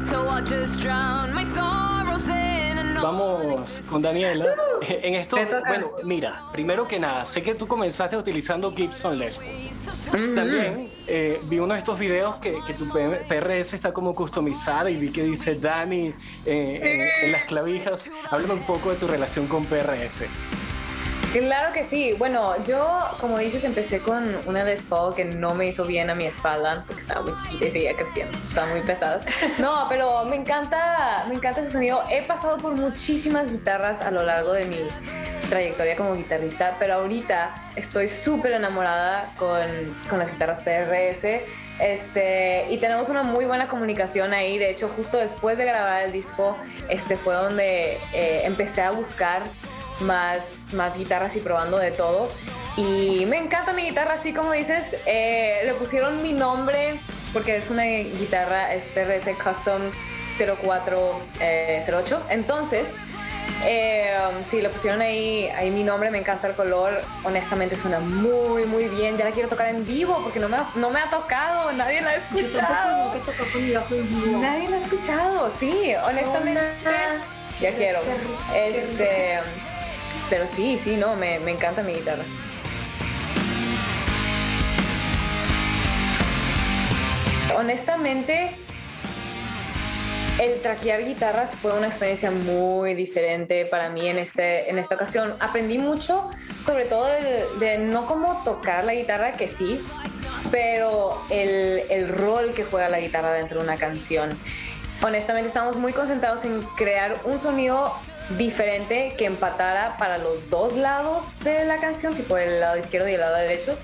So 0.05 0.27
I'll 0.27 0.43
just 0.43 0.81
drown 0.81 1.35
my 1.35 1.43
an 1.43 1.88
Vamos 3.03 3.81
con 3.89 4.03
Daniela. 4.03 4.55
En 4.89 5.15
esto, 5.15 5.37
bueno, 5.67 5.93
mira, 6.05 6.45
primero 6.53 6.87
que 6.87 6.99
nada, 6.99 7.25
sé 7.25 7.43
que 7.43 7.55
tú 7.55 7.67
comenzaste 7.67 8.17
utilizando 8.17 8.73
Gibson 8.73 9.19
Les 9.19 9.37
Paul. 9.37 10.35
También 10.35 10.91
eh, 11.07 11.41
vi 11.45 11.59
uno 11.59 11.75
de 11.75 11.81
estos 11.81 11.99
videos 11.99 12.37
que, 12.37 12.59
que 12.67 12.75
tu 12.75 12.89
PRS 12.89 13.75
está 13.75 13.93
como 13.93 14.15
customizada 14.15 14.91
y 14.91 14.97
vi 14.97 15.11
que 15.11 15.23
dice 15.23 15.55
Dani 15.55 16.15
eh, 16.47 17.15
en, 17.21 17.27
en 17.27 17.33
las 17.33 17.45
clavijas. 17.45 18.09
Háblame 18.31 18.55
un 18.55 18.65
poco 18.65 18.91
de 18.91 18.97
tu 18.97 19.07
relación 19.07 19.47
con 19.47 19.67
PRS. 19.67 20.23
Claro 21.33 21.75
que 21.75 21.85
sí. 21.85 22.15
Bueno, 22.15 22.55
yo, 22.65 23.01
como 23.21 23.39
dices, 23.39 23.63
empecé 23.65 24.01
con 24.01 24.35
una 24.47 24.65
Les 24.65 24.83
Paul 24.83 25.15
que 25.15 25.27
no 25.27 25.55
me 25.55 25.67
hizo 25.67 25.85
bien 25.85 26.09
a 26.09 26.15
mi 26.15 26.25
espalda 26.25 26.85
porque 26.87 27.03
estaba 27.03 27.23
muy 27.23 27.35
chiquita 27.43 27.67
y 27.67 27.71
seguía 27.71 27.95
creciendo. 27.95 28.39
Estaba 28.39 28.69
muy 28.69 28.81
pesada. 28.83 29.21
No, 29.59 29.87
pero 29.89 30.25
me 30.25 30.37
encanta, 30.37 31.25
me 31.29 31.35
encanta 31.35 31.61
ese 31.61 31.71
sonido. 31.71 32.03
He 32.11 32.23
pasado 32.23 32.57
por 32.59 32.75
muchísimas 32.75 33.51
guitarras 33.51 34.01
a 34.01 34.11
lo 34.11 34.23
largo 34.23 34.53
de 34.53 34.65
mi 34.67 34.79
trayectoria 35.51 35.97
como 35.97 36.15
guitarrista, 36.15 36.77
pero 36.79 36.95
ahorita 36.95 37.55
estoy 37.77 38.09
súper 38.09 38.53
enamorada 38.53 39.35
con, 39.39 39.67
con 40.09 40.19
las 40.19 40.31
guitarras 40.31 40.61
PRS. 40.61 41.43
Este, 41.81 42.67
y 42.71 42.79
tenemos 42.79 43.09
una 43.09 43.23
muy 43.23 43.45
buena 43.45 43.69
comunicación 43.69 44.33
ahí. 44.33 44.59
De 44.59 44.71
hecho, 44.71 44.89
justo 44.89 45.19
después 45.19 45.59
de 45.59 45.65
grabar 45.65 46.05
el 46.05 46.13
disco, 46.13 46.57
este 46.89 47.17
fue 47.17 47.35
donde 47.35 47.99
eh, 48.13 48.43
empecé 48.45 48.83
a 48.83 48.91
buscar 48.91 49.43
más, 50.01 50.69
más 50.73 50.97
guitarras 50.97 51.35
y 51.37 51.41
probando 51.41 51.79
de 51.79 51.91
todo. 51.91 52.31
Y 52.77 53.25
me 53.27 53.39
encanta 53.39 53.73
mi 53.73 53.83
guitarra, 53.85 54.15
así 54.15 54.33
como 54.33 54.53
dices. 54.53 54.85
eh, 55.07 55.63
le 55.65 55.75
pusieron 55.75 56.23
mi 56.23 56.33
nombre 56.33 57.01
porque 57.33 57.57
es 57.57 57.71
una 57.71 57.85
guitarra, 57.85 58.73
es 58.73 58.85
PRS 58.93 59.35
Custom 59.37 59.83
0408. 60.39 62.23
Entonces, 62.31 62.89
eh, 63.67 64.17
sí, 64.49 64.61
le 64.63 64.69
pusieron 64.69 65.01
ahí, 65.01 65.49
ahí 65.57 65.71
mi 65.71 65.83
nombre, 65.83 66.11
me 66.11 66.19
encanta 66.19 66.47
el 66.49 66.55
color. 66.55 67.03
Honestamente 67.25 67.77
suena 67.77 67.99
muy, 67.99 68.65
muy 68.67 68.85
bien. 68.89 69.17
Ya 69.17 69.25
la 69.25 69.33
quiero 69.33 69.49
tocar 69.49 69.69
en 69.69 69.85
vivo 69.87 70.21
porque 70.23 70.39
no 70.39 70.49
me, 70.49 70.57
ha- 70.59 70.69
no 70.77 70.91
me 70.91 71.01
ha 71.01 71.11
tocado, 71.11 71.73
nadie 71.73 72.01
la 72.01 72.11
ha 72.11 72.17
escuchado. 72.17 73.13
en 73.91 74.09
vivo. 74.09 74.39
Nadie 74.41 74.69
la 74.69 74.77
ha 74.77 74.81
escuchado, 74.81 75.51
sí, 75.51 75.95
honestamente. 76.05 76.61
Ya 77.61 77.73
quiero. 77.75 77.99
Este, 78.55 79.39
pero 80.29 80.47
sí, 80.47 80.79
sí, 80.83 80.97
no, 80.97 81.17
me, 81.17 81.39
me 81.41 81.53
encanta 81.53 81.83
mi 81.83 81.95
guitarra. 81.95 82.25
Honestamente, 87.57 88.57
el 90.39 90.61
traquear 90.63 91.05
guitarras 91.05 91.57
fue 91.57 91.77
una 91.77 91.89
experiencia 91.89 92.31
muy 92.31 92.95
diferente 92.95 93.67
para 93.67 93.89
mí 93.89 94.07
en, 94.07 94.19
este, 94.19 94.71
en 94.71 94.79
esta 94.79 94.95
ocasión. 94.95 95.35
Aprendí 95.41 95.79
mucho, 95.79 96.29
sobre 96.63 96.85
todo 96.85 97.07
de, 97.07 97.79
no 97.79 98.07
cómo 98.07 98.43
tocar 98.45 98.85
la 98.85 98.95
guitarra, 98.95 99.33
que 99.33 99.49
sí, 99.49 99.85
pero 100.53 101.21
el, 101.31 101.83
el 101.91 102.09
rol 102.09 102.53
que 102.55 102.65
juega 102.65 102.89
la 102.89 103.01
guitarra 103.01 103.33
dentro 103.33 103.59
de 103.59 103.65
una 103.65 103.77
canción. 103.77 104.31
Honestamente 105.03 105.49
estamos 105.49 105.77
muy 105.77 105.93
concentrados 105.93 106.45
en 106.45 106.63
crear 106.77 107.21
un 107.25 107.41
sonido 107.41 107.93
diferente 108.37 109.15
que 109.17 109.25
empatara 109.25 109.97
para 109.97 110.19
los 110.19 110.51
dos 110.51 110.75
lados 110.75 111.39
de 111.41 111.65
la 111.65 111.79
canción, 111.79 112.15
tipo 112.15 112.37
el 112.37 112.61
lado 112.61 112.77
izquierdo 112.77 113.09
y 113.09 113.15
el 113.15 113.21
lado 113.21 113.37
derecho. 113.37 113.79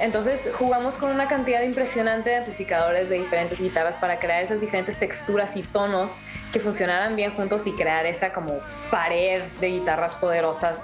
Entonces 0.00 0.50
jugamos 0.56 0.94
con 0.94 1.10
una 1.10 1.28
cantidad 1.28 1.62
impresionante 1.62 2.30
de 2.30 2.36
amplificadores 2.38 3.08
de 3.08 3.18
diferentes 3.18 3.60
guitarras 3.60 3.98
para 3.98 4.18
crear 4.18 4.42
esas 4.42 4.60
diferentes 4.60 4.98
texturas 4.98 5.56
y 5.56 5.62
tonos 5.62 6.16
que 6.52 6.60
funcionaran 6.60 7.14
bien 7.16 7.34
juntos 7.34 7.66
y 7.66 7.72
crear 7.72 8.06
esa 8.06 8.32
como 8.32 8.60
pared 8.90 9.42
de 9.60 9.66
guitarras 9.68 10.16
poderosas 10.16 10.80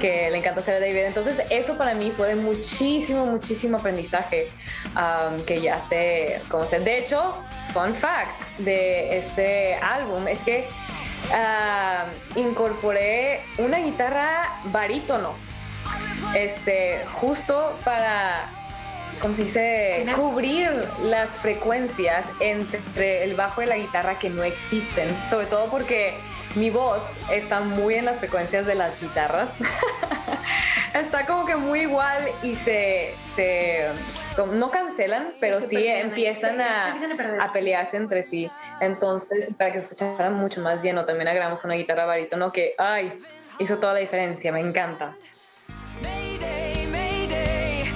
que 0.00 0.30
le 0.30 0.38
encanta 0.38 0.60
hacer 0.60 0.76
a 0.76 0.80
David. 0.80 1.04
Entonces 1.04 1.42
eso 1.50 1.76
para 1.76 1.94
mí 1.94 2.10
fue 2.10 2.28
de 2.28 2.36
muchísimo, 2.36 3.26
muchísimo 3.26 3.76
aprendizaje 3.76 4.48
que 5.46 5.60
ya 5.60 5.78
sé 5.80 6.40
cómo 6.48 6.64
hacer. 6.64 6.82
De 6.82 6.98
hecho, 6.98 7.36
fun 7.72 7.94
fact 7.94 8.40
de 8.58 9.18
este 9.18 9.74
álbum 9.74 10.26
es 10.26 10.40
que 10.40 10.66
ah, 11.32 12.04
incorporé 12.36 13.40
una 13.58 13.78
guitarra 13.78 14.60
barítono, 14.64 15.34
este, 16.34 17.04
justo 17.14 17.78
para, 17.84 18.48
¿cómo 19.20 19.34
se 19.34 19.44
dice? 19.44 20.06
Cubrir 20.14 20.70
las 21.02 21.30
frecuencias 21.30 22.26
entre 22.40 23.24
el 23.24 23.34
bajo 23.34 23.62
y 23.62 23.66
la 23.66 23.76
guitarra 23.76 24.18
que 24.18 24.30
no 24.30 24.42
existen, 24.42 25.08
sobre 25.30 25.46
todo 25.46 25.70
porque 25.70 26.14
mi 26.54 26.70
voz 26.70 27.02
está 27.30 27.60
muy 27.60 27.94
en 27.94 28.04
las 28.04 28.18
frecuencias 28.18 28.66
de 28.66 28.74
las 28.74 29.00
guitarras. 29.00 29.50
está 30.94 31.26
como 31.26 31.46
que 31.46 31.56
muy 31.56 31.80
igual 31.80 32.28
y 32.42 32.54
se, 32.54 33.14
se 33.34 33.88
no 34.46 34.70
cancelan, 34.70 35.34
pero 35.40 35.60
sí 35.60 35.86
empiezan 35.86 36.60
a, 36.60 36.90
empiezan 36.90 37.40
a 37.40 37.52
pelearse 37.52 37.96
entre 37.96 38.22
sí. 38.22 38.50
Entonces, 38.80 39.52
para 39.54 39.72
que 39.72 39.78
se 39.78 39.84
escuchara 39.84 40.30
mucho 40.30 40.60
más 40.60 40.82
lleno, 40.82 41.04
también 41.04 41.28
agregamos 41.28 41.64
una 41.64 41.74
guitarra 41.74 42.04
barítono 42.04 42.52
que, 42.52 42.74
ay, 42.78 43.18
hizo 43.58 43.78
toda 43.78 43.94
la 43.94 44.00
diferencia, 44.00 44.52
me 44.52 44.60
encanta. 44.60 45.16
Mayday, 46.02 46.86
mayday. 46.86 47.92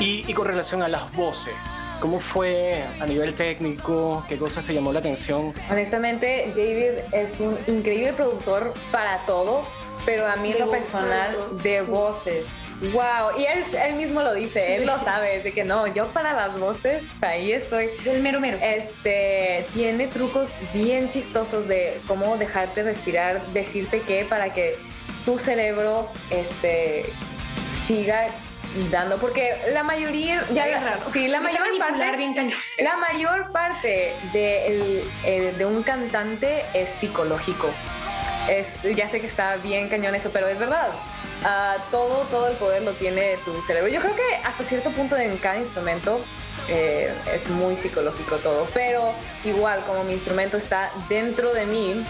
Y, 0.00 0.24
y 0.26 0.34
con 0.34 0.46
relación 0.46 0.82
a 0.82 0.88
las 0.88 1.14
voces, 1.14 1.54
¿cómo 2.00 2.20
fue 2.20 2.84
a 3.00 3.06
nivel 3.06 3.34
técnico? 3.34 4.24
¿Qué 4.28 4.38
cosas 4.38 4.64
te 4.64 4.72
llamó 4.72 4.92
la 4.92 5.00
atención? 5.00 5.52
Honestamente, 5.70 6.52
David 6.56 7.04
es 7.12 7.38
un 7.38 7.58
increíble 7.66 8.12
productor 8.14 8.72
para 8.90 9.18
todo, 9.26 9.62
pero 10.06 10.26
a 10.26 10.36
mí 10.36 10.52
en 10.52 10.54
De 10.54 10.64
lo 10.64 10.70
personal, 10.70 11.36
de 11.62 11.82
voces. 11.82 12.46
Wow, 12.92 13.38
y 13.38 13.44
él, 13.44 13.62
él 13.86 13.94
mismo 13.96 14.22
lo 14.22 14.32
dice, 14.32 14.76
él 14.76 14.86
lo 14.86 14.98
sabe, 14.98 15.40
de 15.42 15.52
que 15.52 15.64
no, 15.64 15.86
yo 15.86 16.06
para 16.08 16.32
las 16.32 16.58
voces, 16.58 17.04
ahí 17.20 17.52
estoy. 17.52 17.90
Del 18.04 18.22
mero 18.22 18.40
mero. 18.40 18.56
Este 18.62 19.66
tiene 19.74 20.06
trucos 20.06 20.54
bien 20.72 21.08
chistosos 21.08 21.68
de 21.68 22.00
cómo 22.06 22.38
dejarte 22.38 22.82
respirar, 22.82 23.44
decirte 23.48 24.00
que 24.00 24.24
para 24.24 24.54
que 24.54 24.78
tu 25.26 25.38
cerebro 25.38 26.08
este, 26.30 27.04
siga 27.84 28.28
dando, 28.90 29.18
porque 29.18 29.56
la 29.72 29.82
mayoría, 29.82 30.42
ya 30.54 30.66
la- 30.66 30.80
raro. 30.80 31.00
sí, 31.12 31.28
la 31.28 31.40
mayor 31.40 31.66
parte, 31.78 32.16
bien 32.16 32.34
la 32.78 32.96
mayor 32.96 33.52
parte 33.52 34.14
de, 34.32 34.66
el- 34.68 35.04
el- 35.26 35.58
de 35.58 35.66
un 35.66 35.82
cantante 35.82 36.64
es 36.72 36.88
psicológico. 36.88 37.68
Es, 38.48 38.68
ya 38.96 39.06
sé 39.08 39.20
que 39.20 39.26
está 39.26 39.56
bien 39.56 39.88
cañón 39.90 40.14
eso, 40.14 40.30
pero 40.32 40.48
es 40.48 40.58
verdad. 40.58 40.88
Ah, 41.42 41.78
todo, 41.90 42.24
todo 42.30 42.48
el 42.48 42.56
poder 42.56 42.82
lo 42.82 42.92
tiene 42.92 43.38
tu 43.44 43.62
cerebro. 43.62 43.88
Yo 43.88 44.00
creo 44.00 44.14
que 44.14 44.36
hasta 44.44 44.62
cierto 44.62 44.90
punto 44.90 45.16
en 45.16 45.36
cada 45.38 45.58
instrumento 45.58 46.20
eh, 46.68 47.14
es 47.32 47.48
muy 47.48 47.76
psicológico 47.76 48.36
todo, 48.36 48.66
pero 48.74 49.12
igual 49.44 49.82
como 49.86 50.04
mi 50.04 50.12
instrumento 50.12 50.58
está 50.58 50.92
dentro 51.08 51.54
de 51.54 51.64
mí, 51.64 52.04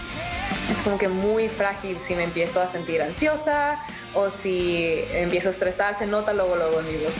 es 0.69 0.81
como 0.81 0.97
que 0.97 1.07
muy 1.07 1.47
frágil 1.47 1.97
si 1.99 2.13
me 2.13 2.23
empiezo 2.23 2.59
a 2.59 2.67
sentir 2.67 3.01
ansiosa 3.01 3.79
o 4.13 4.29
si 4.29 5.03
empiezo 5.13 5.47
a 5.47 5.51
estresar, 5.51 5.97
se 5.97 6.07
nota 6.07 6.33
luego, 6.33 6.57
luego 6.57 6.81
en 6.81 6.87
mi 6.87 7.03
voz. 7.03 7.15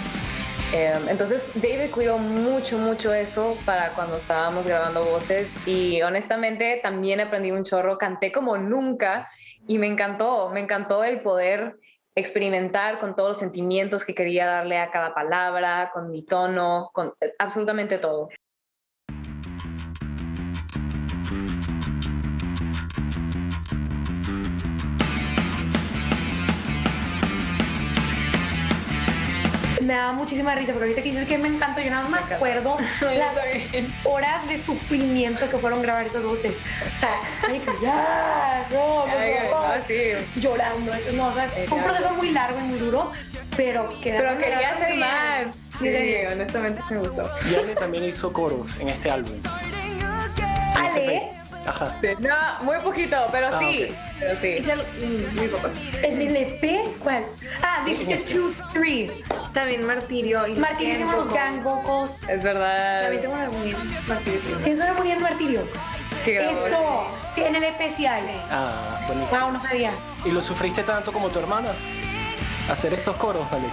Eh, 0.73 0.93
entonces 1.09 1.51
David 1.55 1.91
cuidó 1.91 2.17
mucho, 2.17 2.77
mucho 2.77 3.13
eso 3.13 3.57
para 3.65 3.89
cuando 3.89 4.17
estábamos 4.17 4.65
grabando 4.65 5.03
voces 5.03 5.51
y 5.65 6.01
honestamente 6.01 6.79
también 6.81 7.19
aprendí 7.19 7.51
un 7.51 7.63
chorro, 7.63 7.97
canté 7.97 8.31
como 8.31 8.57
nunca 8.57 9.29
y 9.67 9.77
me 9.77 9.87
encantó, 9.87 10.49
me 10.49 10.61
encantó 10.61 11.03
el 11.03 11.21
poder 11.21 11.77
experimentar 12.15 12.99
con 12.99 13.15
todos 13.15 13.29
los 13.29 13.37
sentimientos 13.37 14.05
que 14.05 14.15
quería 14.15 14.45
darle 14.45 14.77
a 14.77 14.91
cada 14.91 15.13
palabra, 15.13 15.91
con 15.93 16.11
mi 16.11 16.23
tono, 16.23 16.89
con 16.93 17.13
eh, 17.21 17.33
absolutamente 17.39 17.97
todo. 17.97 18.29
Me 29.91 29.97
da 29.97 30.13
muchísima 30.13 30.55
risa, 30.55 30.71
porque 30.71 30.85
ahorita 30.85 31.01
que 31.03 31.09
dices 31.09 31.27
que 31.27 31.37
me 31.37 31.49
encanta, 31.49 31.81
yo 31.81 31.91
nada 31.91 32.07
más 32.07 32.25
me 32.29 32.35
acuerdo 32.35 32.77
las 33.01 33.35
horas 34.05 34.47
de 34.47 34.63
sufrimiento 34.63 35.49
que 35.49 35.57
fueron 35.57 35.81
grabar 35.81 36.07
esas 36.07 36.23
voces. 36.23 36.53
O 36.95 36.97
sea, 36.97 37.19
que 37.45 37.61
ya, 37.83 38.67
no, 38.71 39.01
por 39.01 39.09
Ay, 39.09 39.33
favor. 39.49 39.77
no, 39.79 39.83
sí. 39.85 40.39
llorando. 40.39 40.93
No, 41.11 41.27
o 41.27 41.33
sea, 41.33 41.49
fue 41.67 41.77
un 41.77 41.83
proceso 41.83 42.09
muy 42.11 42.31
largo 42.31 42.57
y 42.61 42.63
muy 42.63 42.79
duro, 42.79 43.11
pero 43.57 43.89
quedó 43.99 44.19
Pero 44.19 44.37
quería 44.37 44.69
hacer 44.69 44.95
más. 44.95 45.47
Sí, 45.79 45.89
diez. 45.89 46.35
honestamente 46.35 46.81
sí 46.87 46.93
me 46.93 46.99
gustó. 47.01 47.29
Y 47.51 47.55
Ale 47.55 47.75
también 47.75 48.05
hizo 48.05 48.31
coros 48.31 48.77
en 48.79 48.87
este 48.87 49.11
álbum. 49.11 49.35
Este 49.35 50.73
Ale, 50.73 51.31
Ajá. 51.65 51.95
No, 52.19 52.63
muy 52.63 52.77
poquito, 52.79 53.17
pero 53.31 53.47
Ah, 53.47 53.59
sí. 53.59 53.85
ok. 53.89 53.95
Pero 54.19 54.39
sí. 54.41 54.47
es 54.47 54.67
el- 54.67 54.79
Mm, 54.79 55.35
Muy 55.35 55.47
pocos. 55.47 55.73
¿en 56.03 56.21
el 56.21 56.35
EP? 56.35 56.79
¿Cuál? 56.99 57.23
Ah, 57.61 57.83
dijiste 57.85 58.13
En 58.13 58.19
este. 58.19 58.37
2, 58.37 58.55
3. 58.73 59.11
También 59.53 59.85
Martirio. 59.85 60.47
Y 60.47 60.53
Martirio 60.55 60.93
hicimos 60.93 61.15
los 61.15 61.29
Gang. 61.29 61.61
vocals. 61.63 62.23
Es 62.27 62.43
verdad. 62.43 63.01
También 63.03 63.21
tengo 63.21 63.35
una 63.35 63.49
muy 63.49 63.75
Martirio. 64.07 64.57
¿Tienes 64.63 64.79
una 64.79 64.93
muy 64.93 65.11
en 65.11 65.21
Martirio? 65.21 65.67
Eso. 66.25 67.07
Sí, 67.31 67.41
en 67.43 67.55
el 67.55 67.63
EP 67.63 67.89
sí 67.89 68.05
hay. 68.05 68.23
Ah, 68.49 69.01
buenísimo. 69.07 69.41
Wow, 69.41 69.51
no 69.53 69.61
sabía. 69.61 69.93
¿Y 70.25 70.31
lo 70.31 70.41
sufriste 70.41 70.83
tanto 70.83 71.11
como 71.11 71.29
tu 71.29 71.39
hermana? 71.39 71.73
Hacer 72.69 72.93
esos 72.93 73.15
coros, 73.17 73.45
Ale. 73.51 73.67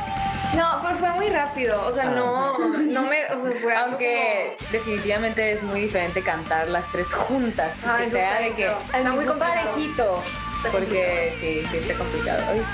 No, 0.56 0.80
pero 0.82 0.96
fue 0.98 1.10
muy 1.12 1.28
rápido. 1.28 1.86
O 1.86 1.92
sea, 1.92 2.04
Ah. 2.04 2.10
no, 2.14 2.58
no 2.58 3.02
me. 3.02 3.26
O 3.26 3.40
sea, 3.40 3.52
fue 3.60 3.74
algo 3.74 3.90
Aunque 3.92 4.56
definitivamente 4.72 5.52
es 5.52 5.62
muy 5.62 5.82
diferente 5.82 6.22
cantar 6.22 6.68
las 6.68 6.90
tres 6.90 7.12
juntas. 7.14 7.76
Ah, 7.84 7.98
que 8.02 8.10
sea 8.10 8.40
de 8.40 8.54
que 8.54 8.66
está 8.66 9.02
muy 9.02 9.16
muy 9.16 9.24
complicado. 9.26 9.54
parejito. 9.64 10.22
Porque 10.72 11.34
sí, 11.40 11.62
sí 11.70 11.76
está 11.78 11.94
complicado. 11.94 12.42
Ay. 12.50 12.64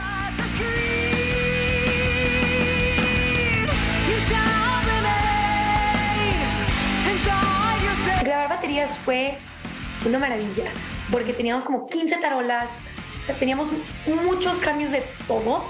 Grabar 8.22 8.48
baterías 8.48 8.96
fue 8.98 9.34
una 10.06 10.18
maravilla, 10.18 10.64
porque 11.10 11.32
teníamos 11.32 11.62
como 11.64 11.86
15 11.86 12.16
tarolas, 12.16 12.78
o 13.22 13.26
sea, 13.26 13.34
teníamos 13.34 13.68
muchos 14.24 14.58
cambios 14.58 14.90
de 14.90 15.04
todo 15.28 15.64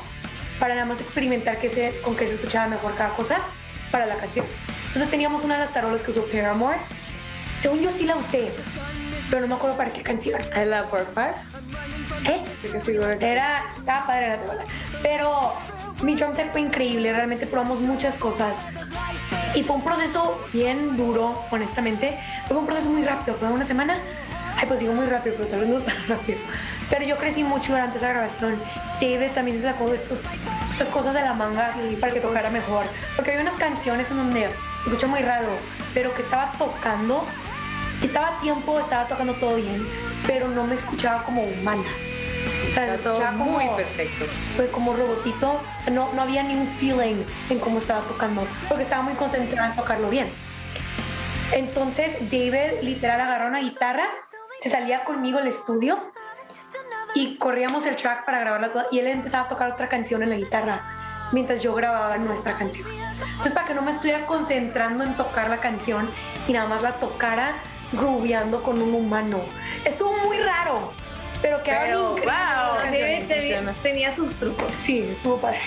para 0.58 0.74
nada 0.74 0.86
más 0.86 1.00
experimentar 1.00 1.58
qué 1.58 1.70
se, 1.70 2.00
con 2.02 2.16
qué 2.16 2.28
se 2.28 2.34
escuchaba 2.34 2.68
mejor 2.68 2.94
cada 2.96 3.10
cosa 3.10 3.38
para 3.90 4.06
la 4.06 4.16
canción. 4.16 4.46
Entonces 4.86 5.10
teníamos 5.10 5.42
una 5.42 5.54
de 5.54 5.60
las 5.60 5.72
tarolas 5.72 6.02
que 6.02 6.10
usó 6.10 6.24
Paramore. 6.26 6.78
Según 7.58 7.80
yo 7.80 7.90
sí 7.90 8.04
la 8.04 8.16
usé, 8.16 8.50
pero 9.30 9.42
no 9.42 9.48
me 9.48 9.54
acuerdo 9.54 9.76
para 9.76 9.92
qué 9.92 10.02
canción. 10.02 10.40
¿Es 10.40 10.66
la 10.66 10.88
Pork 10.90 11.08
Pie? 11.14 12.32
¿Eh? 12.32 12.44
Era, 13.20 13.64
estaba 13.76 14.06
padre 14.06 14.28
la 14.28 14.36
tarola. 14.38 14.64
Pero 15.02 15.54
mi 16.02 16.14
drum 16.14 16.34
tech 16.34 16.50
fue 16.52 16.60
increíble, 16.60 17.12
realmente 17.12 17.46
probamos 17.46 17.80
muchas 17.80 18.18
cosas. 18.18 18.60
Y 19.54 19.62
fue 19.62 19.76
un 19.76 19.84
proceso 19.84 20.40
bien 20.52 20.96
duro, 20.96 21.44
honestamente. 21.50 22.18
Fue 22.48 22.56
un 22.56 22.66
proceso 22.66 22.90
muy 22.90 23.04
rápido, 23.04 23.36
fue 23.38 23.48
una 23.48 23.64
semana. 23.64 24.00
Ay, 24.56 24.66
pues 24.66 24.80
digo 24.80 24.92
muy 24.92 25.06
rápido, 25.06 25.36
pero 25.36 25.48
tal 25.48 25.60
vez 25.60 25.68
no 25.68 25.78
es 25.78 25.84
tan 25.84 25.96
rápido. 26.08 26.38
Pero 26.90 27.04
yo 27.04 27.16
crecí 27.16 27.42
mucho 27.44 27.72
durante 27.72 27.98
esa 27.98 28.08
grabación. 28.08 28.60
David 29.00 29.30
también 29.34 29.56
se 29.60 29.64
sacó 29.68 29.92
estos, 29.92 30.22
estas 30.72 30.88
cosas 30.88 31.14
de 31.14 31.22
la 31.22 31.34
manga 31.34 31.74
para 32.00 32.12
que 32.12 32.20
tocara 32.20 32.50
mejor. 32.50 32.86
Porque 33.16 33.30
había 33.32 33.42
unas 33.42 33.56
canciones 33.56 34.10
en 34.10 34.18
donde 34.18 34.48
escucha 34.84 35.06
muy 35.06 35.20
raro, 35.20 35.48
pero 35.92 36.14
que 36.14 36.22
estaba 36.22 36.52
tocando. 36.58 37.26
Estaba 38.02 38.36
a 38.36 38.38
tiempo, 38.38 38.78
estaba 38.78 39.08
tocando 39.08 39.34
todo 39.34 39.56
bien, 39.56 39.86
pero 40.26 40.48
no 40.48 40.64
me 40.66 40.74
escuchaba 40.74 41.22
como 41.24 41.42
humana. 41.42 41.84
O 42.66 42.70
sea, 42.70 42.84
se 42.86 42.94
Está 42.94 43.02
todo 43.02 43.12
escuchaba 43.14 43.38
como, 43.38 43.50
muy 43.52 43.68
perfecto. 43.70 44.26
fue 44.56 44.68
como 44.70 44.92
robotito, 44.94 45.52
o 45.52 45.82
sea, 45.82 45.92
no, 45.92 46.12
no 46.12 46.22
había 46.22 46.42
ni 46.42 46.54
un 46.54 46.68
feeling 46.76 47.22
en 47.48 47.58
cómo 47.60 47.78
estaba 47.78 48.00
tocando, 48.02 48.46
porque 48.68 48.82
estaba 48.82 49.02
muy 49.02 49.14
concentrada 49.14 49.70
en 49.70 49.76
tocarlo 49.76 50.10
bien. 50.10 50.30
Entonces 51.52 52.16
David 52.30 52.82
literal 52.82 53.20
agarró 53.20 53.48
una 53.48 53.60
guitarra, 53.60 54.06
se 54.64 54.70
salía 54.70 55.04
conmigo 55.04 55.36
al 55.38 55.46
estudio 55.46 55.98
y 57.14 57.36
corríamos 57.36 57.84
el 57.84 57.96
track 57.96 58.24
para 58.24 58.38
grabarla 58.40 58.72
toda 58.72 58.86
y 58.90 58.98
él 58.98 59.08
empezaba 59.08 59.44
a 59.44 59.48
tocar 59.48 59.70
otra 59.70 59.90
canción 59.90 60.22
en 60.22 60.30
la 60.30 60.36
guitarra 60.36 61.28
mientras 61.32 61.62
yo 61.62 61.74
grababa 61.74 62.16
nuestra 62.16 62.56
canción. 62.56 62.88
Entonces 62.90 63.52
para 63.52 63.66
que 63.66 63.74
no 63.74 63.82
me 63.82 63.90
estuviera 63.90 64.24
concentrando 64.24 65.04
en 65.04 65.18
tocar 65.18 65.50
la 65.50 65.58
canción 65.58 66.10
y 66.48 66.54
nada 66.54 66.66
más 66.66 66.82
la 66.82 66.92
tocara 66.92 67.56
grooveando 67.92 68.62
con 68.62 68.80
un 68.80 68.94
humano. 68.94 69.42
Estuvo 69.84 70.14
muy 70.24 70.38
raro, 70.38 70.92
pero 71.42 71.62
quedaron 71.62 72.14
Pero, 72.14 72.32
increíbles 72.86 73.28
wow, 73.28 73.66
debe- 73.70 73.74
tenía 73.82 74.14
sus 74.14 74.34
trucos. 74.36 74.74
Sí, 74.74 75.06
estuvo 75.10 75.36
padre. 75.36 75.60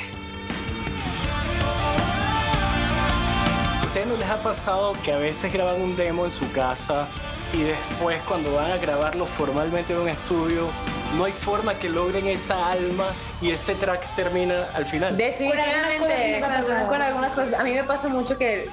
¿A 3.79 3.85
ustedes 3.85 4.07
no 4.07 4.17
les 4.17 4.27
ha 4.27 4.41
pasado 4.41 4.93
que 5.03 5.13
a 5.13 5.17
veces 5.19 5.53
graban 5.53 5.79
un 5.83 5.95
demo 5.95 6.25
en 6.25 6.31
su 6.31 6.51
casa 6.51 7.07
y 7.53 7.63
después 7.63 8.19
cuando 8.27 8.53
van 8.53 8.71
a 8.71 8.77
grabarlo 8.77 9.25
formalmente 9.25 9.93
en 9.93 9.99
un 9.99 10.09
estudio, 10.09 10.69
no 11.15 11.25
hay 11.25 11.33
forma 11.33 11.75
que 11.75 11.89
logren 11.89 12.27
esa 12.27 12.71
alma 12.71 13.07
y 13.41 13.51
ese 13.51 13.75
track 13.75 14.15
termina 14.15 14.67
al 14.73 14.85
final? 14.85 15.15
Definitivamente. 15.15 15.99
Con 15.99 16.11
algunas 16.11 16.65
cosas. 16.65 16.87
Con 16.87 17.01
algunas. 17.01 17.53
A 17.53 17.63
mí 17.63 17.73
me 17.73 17.83
pasa 17.83 18.07
mucho 18.09 18.37
que 18.37 18.69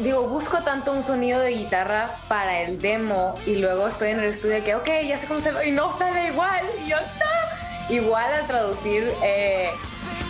digo, 0.00 0.28
busco 0.28 0.62
tanto 0.62 0.92
un 0.92 1.02
sonido 1.02 1.40
de 1.40 1.50
guitarra 1.50 2.16
para 2.28 2.60
el 2.60 2.80
demo 2.80 3.34
y 3.46 3.56
luego 3.56 3.88
estoy 3.88 4.10
en 4.10 4.20
el 4.20 4.26
estudio 4.26 4.62
que, 4.62 4.74
ok, 4.74 4.88
ya 5.06 5.18
sé 5.18 5.26
cómo 5.26 5.40
se 5.40 5.52
ve 5.52 5.68
y 5.68 5.72
no 5.72 5.96
sale 5.98 6.28
igual. 6.28 6.66
Y 6.84 6.88
yo, 6.88 6.96
no. 6.96 7.94
Igual 7.94 8.32
al 8.32 8.46
traducir 8.46 9.12
eh, 9.22 9.70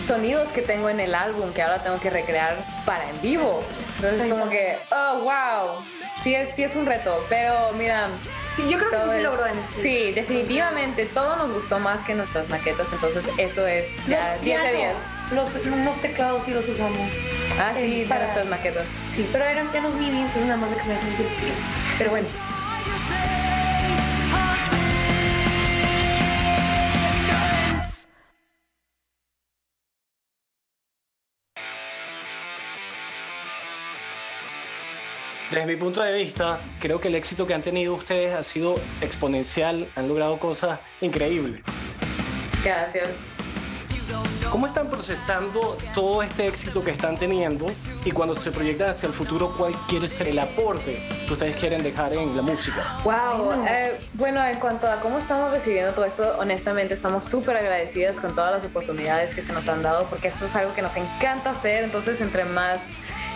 sonidos 0.06 0.48
que 0.48 0.62
tengo 0.62 0.88
en 0.88 1.00
el 1.00 1.14
álbum 1.14 1.52
que 1.52 1.62
ahora 1.62 1.82
tengo 1.82 2.00
que 2.00 2.10
recrear 2.10 2.56
para 2.86 3.08
en 3.08 3.20
vivo. 3.20 3.62
Entonces, 3.96 4.32
como 4.32 4.48
que, 4.48 4.78
oh, 4.90 5.20
wow. 5.20 5.84
Sí 6.22 6.34
es, 6.34 6.50
sí 6.54 6.62
es 6.62 6.76
un 6.76 6.86
reto, 6.86 7.24
pero 7.28 7.72
mira, 7.76 8.08
Sí, 8.56 8.68
yo 8.68 8.76
creo 8.78 8.90
que 8.90 8.96
sí 8.98 9.10
se 9.12 9.22
logró 9.22 9.46
en 9.46 9.58
este. 9.58 9.82
Sí, 9.82 10.12
definitivamente. 10.12 11.06
Todo 11.06 11.36
nos 11.36 11.52
gustó 11.52 11.78
más 11.78 12.00
que 12.04 12.14
nuestras 12.14 12.48
maquetas, 12.50 12.92
entonces 12.92 13.26
eso 13.38 13.66
es 13.66 13.88
ya 14.06 14.32
Los 14.34 14.42
10 14.42 14.62
de 14.62 14.68
10. 14.68 14.76
pianos, 14.78 15.02
Los, 15.54 15.64
unos 15.66 16.00
teclados 16.02 16.44
sí 16.44 16.50
los 16.52 16.68
usamos. 16.68 16.98
Ah, 17.58 17.72
sí, 17.74 18.04
para- 18.08 18.24
nuestras 18.24 18.46
maquetas. 18.46 18.84
Sí, 19.08 19.26
pero 19.32 19.44
eran 19.46 19.68
pianos 19.68 19.94
MIDI, 19.94 20.18
entonces 20.20 20.42
nada 20.44 20.56
más 20.58 20.70
de 20.70 20.76
que 20.76 20.84
me 20.84 20.94
hacen. 20.96 21.08
Pero 21.98 22.10
bueno. 22.10 22.28
Desde 35.52 35.66
mi 35.66 35.76
punto 35.76 36.02
de 36.02 36.14
vista, 36.14 36.60
creo 36.80 36.98
que 36.98 37.08
el 37.08 37.14
éxito 37.14 37.46
que 37.46 37.52
han 37.52 37.60
tenido 37.60 37.92
ustedes 37.92 38.34
ha 38.34 38.42
sido 38.42 38.74
exponencial, 39.02 39.86
han 39.96 40.08
logrado 40.08 40.38
cosas 40.40 40.80
increíbles. 41.02 41.60
Gracias. 42.64 43.10
¿Cómo 44.50 44.66
están 44.66 44.88
procesando 44.88 45.76
todo 45.92 46.22
este 46.22 46.46
éxito 46.46 46.82
que 46.82 46.92
están 46.92 47.18
teniendo 47.18 47.66
y 48.02 48.12
cuando 48.12 48.34
se 48.34 48.50
proyectan 48.50 48.88
hacia 48.88 49.08
el 49.08 49.12
futuro, 49.12 49.54
cuál 49.58 49.74
quiere 49.88 50.08
ser 50.08 50.28
el 50.28 50.38
aporte 50.38 51.06
que 51.26 51.32
ustedes 51.34 51.54
quieren 51.56 51.82
dejar 51.82 52.14
en 52.14 52.34
la 52.34 52.40
música? 52.40 52.98
Wow. 53.04 53.66
eh, 53.68 54.00
bueno, 54.14 54.42
en 54.42 54.58
cuanto 54.58 54.86
a 54.86 55.00
cómo 55.00 55.18
estamos 55.18 55.50
recibiendo 55.50 55.92
todo 55.92 56.06
esto, 56.06 56.34
honestamente 56.38 56.94
estamos 56.94 57.24
súper 57.24 57.58
agradecidas 57.58 58.18
con 58.18 58.34
todas 58.34 58.52
las 58.52 58.64
oportunidades 58.64 59.34
que 59.34 59.42
se 59.42 59.52
nos 59.52 59.68
han 59.68 59.82
dado 59.82 60.06
porque 60.06 60.28
esto 60.28 60.46
es 60.46 60.56
algo 60.56 60.72
que 60.74 60.80
nos 60.80 60.96
encanta 60.96 61.50
hacer. 61.50 61.84
Entonces, 61.84 62.22
entre 62.22 62.46
más 62.46 62.80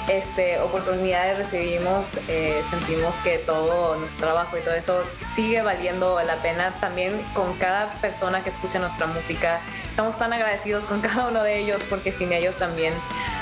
este, 0.09 0.61
oportunidades 0.61 1.38
recibimos, 1.38 2.07
eh, 2.29 2.62
sentimos 2.71 3.14
que 3.16 3.38
todo 3.38 3.97
nuestro 3.97 4.27
trabajo 4.27 4.57
y 4.57 4.61
todo 4.61 4.75
eso 4.75 5.03
sigue 5.35 5.62
valiendo 5.62 6.21
la 6.23 6.37
pena. 6.37 6.75
También 6.81 7.21
con 7.35 7.55
cada 7.55 7.92
persona 7.95 8.42
que 8.42 8.51
escucha 8.51 8.79
nuestra 8.79 9.07
música, 9.07 9.61
estamos 9.90 10.16
tan 10.16 10.33
agradecidos 10.33 10.85
con 10.85 11.01
cada 11.03 11.29
uno 11.29 11.42
de 11.42 11.59
ellos 11.59 11.83
porque 11.88 12.12
sin 12.12 12.33
ellos 12.33 12.57
también 12.57 12.95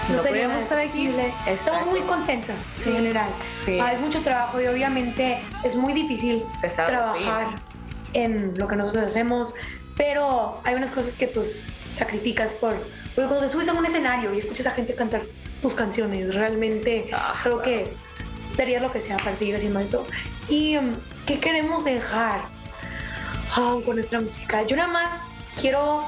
no, 0.09 0.17
No 0.17 0.23
podríamos 0.23 0.63
estar 0.63 0.79
aquí. 0.79 1.15
Estamos 1.47 1.87
muy 1.87 2.01
contentas 2.01 2.57
en 2.87 2.95
general. 2.95 3.29
Sí. 3.65 3.79
Ah, 3.81 3.93
es 3.93 4.01
mucho 4.01 4.21
trabajo 4.21 4.61
y 4.61 4.67
obviamente 4.67 5.41
es 5.65 5.77
muy 5.77 5.93
difícil 5.93 6.45
pesado, 6.61 6.89
trabajar 6.89 7.49
en 8.13 8.57
lo 8.59 8.69
que 8.69 8.77
nosotros 8.77 9.05
hacemos, 9.05 9.55
pero 9.97 10.61
hay 10.65 10.75
unas 10.75 10.91
cosas 10.91 11.15
que 11.15 11.27
pues 11.27 11.73
sacrificas 11.93 12.55
por... 12.55 12.77
Porque 13.15 13.29
cuando 13.29 13.47
te 13.47 13.53
subes 13.53 13.69
a 13.69 13.73
un 13.73 13.87
escenario 13.87 14.35
y 14.35 14.39
escuchas 14.39 14.67
a 14.67 14.71
gente 14.73 14.95
cantar 14.95 15.23
tus 15.63 15.75
canciones, 15.75 16.35
realmente 16.35 17.11
Ah, 17.13 17.35
algo 17.45 17.63
que 17.63 17.93
darías 18.57 18.83
lo 18.83 18.93
que 18.93 19.01
sea 19.01 19.17
para 19.17 19.37
seguir 19.37 19.57
haciendo 19.57 19.81
eso. 19.81 20.07
¿Y 20.49 20.77
um, 20.77 20.95
qué 21.27 21.41
queremos 21.41 21.85
dejar 21.85 22.43
Ah, 23.57 23.77
con 23.85 23.97
nuestra 23.97 24.21
música? 24.21 24.63
Yo 24.67 24.77
nada 24.77 24.89
más 24.89 25.21
quiero 25.61 26.05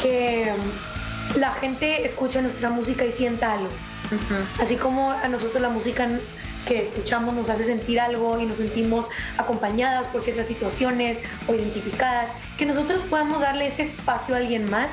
que 0.00 0.52
um, 0.54 1.38
la 1.40 1.52
gente 1.52 2.04
escuche 2.04 2.40
nuestra 2.42 2.70
música 2.70 3.04
y 3.04 3.12
sienta 3.12 3.54
algo. 3.54 3.68
Ujú. 4.06 4.62
Así 4.62 4.76
como 4.76 5.10
a 5.10 5.28
nosotros 5.28 5.60
la 5.60 5.68
música 5.68 6.08
que 6.66 6.82
escuchamos 6.82 7.34
nos 7.34 7.48
hace 7.48 7.64
sentir 7.64 8.00
algo 8.00 8.38
y 8.38 8.44
nos 8.44 8.58
sentimos 8.58 9.08
acompañadas 9.38 10.06
por 10.08 10.22
ciertas 10.22 10.46
situaciones 10.46 11.22
o 11.48 11.54
identificadas, 11.54 12.30
que 12.58 12.66
nosotros 12.66 13.02
podamos 13.02 13.40
darle 13.40 13.66
ese 13.66 13.82
espacio 13.82 14.34
a 14.34 14.38
alguien 14.38 14.68
más, 14.68 14.92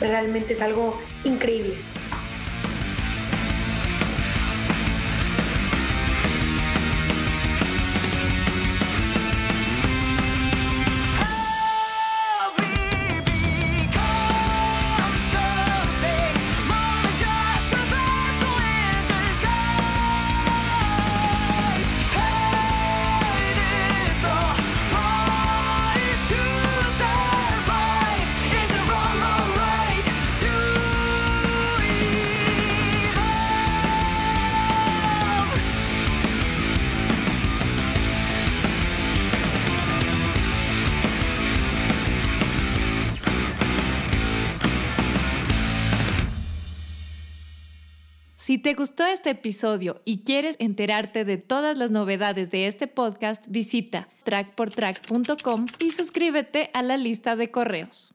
realmente 0.00 0.52
es 0.52 0.62
algo 0.62 1.00
increíble. 1.24 1.74
Te 48.64 48.72
gustó 48.72 49.04
este 49.04 49.28
episodio 49.28 50.00
y 50.06 50.24
quieres 50.24 50.56
enterarte 50.58 51.26
de 51.26 51.36
todas 51.36 51.76
las 51.76 51.90
novedades 51.90 52.50
de 52.50 52.66
este 52.66 52.86
podcast, 52.86 53.44
visita 53.46 54.08
trackportrack.com 54.22 55.66
y 55.80 55.90
suscríbete 55.90 56.70
a 56.72 56.80
la 56.80 56.96
lista 56.96 57.36
de 57.36 57.50
correos. 57.50 58.14